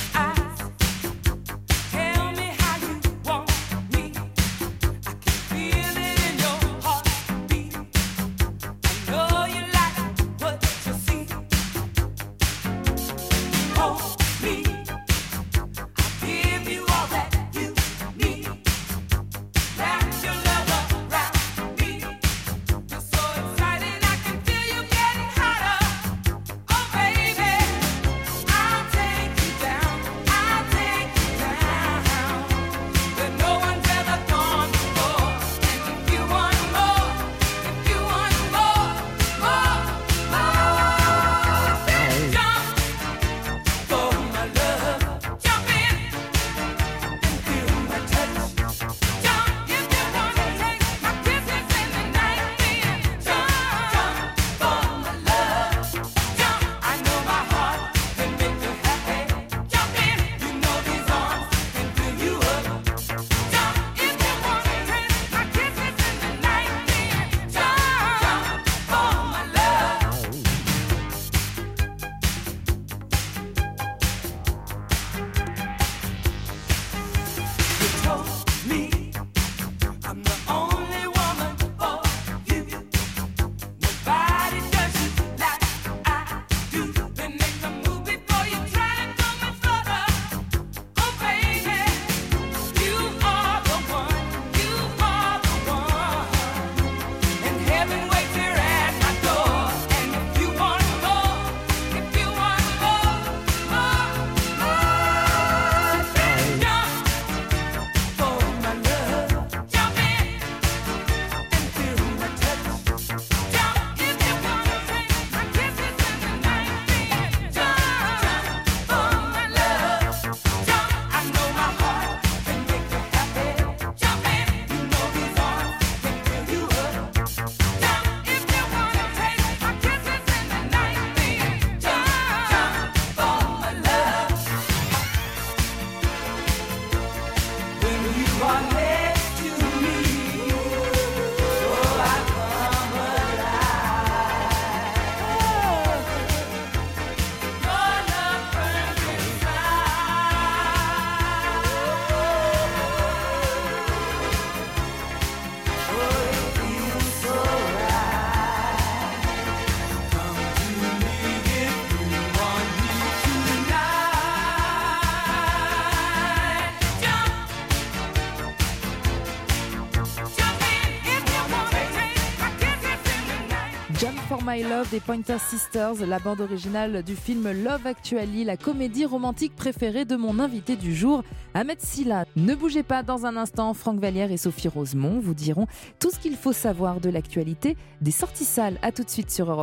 Des 174.91 174.99
Pointer 174.99 175.37
Sisters, 175.39 176.05
la 176.05 176.19
bande 176.19 176.41
originale 176.41 177.03
du 177.03 177.15
film 177.15 177.49
Love 177.63 177.85
Actually, 177.85 178.43
la 178.43 178.57
comédie 178.57 179.05
romantique 179.05 179.55
préférée 179.55 180.03
de 180.03 180.15
mon 180.15 180.39
invité 180.39 180.75
du 180.75 180.95
jour, 180.95 181.23
Ahmed 181.53 181.79
Silla. 181.79 182.25
Ne 182.35 182.55
bougez 182.55 182.83
pas 182.83 183.03
dans 183.03 183.25
un 183.25 183.37
instant, 183.37 183.73
Franck 183.73 183.99
Vallière 183.99 184.31
et 184.31 184.37
Sophie 184.37 184.67
Rosemont 184.67 185.19
vous 185.19 185.33
diront 185.33 185.67
tout 185.99 186.09
ce 186.09 186.19
qu'il 186.19 186.35
faut 186.35 186.53
savoir 186.53 186.99
de 186.99 187.09
l'actualité 187.09 187.77
des 188.01 188.11
sorties 188.11 188.45
salles. 188.45 188.79
À 188.81 188.91
tout 188.91 189.03
de 189.03 189.09
suite 189.09 189.31
sur 189.31 189.49
Europe 189.49 189.61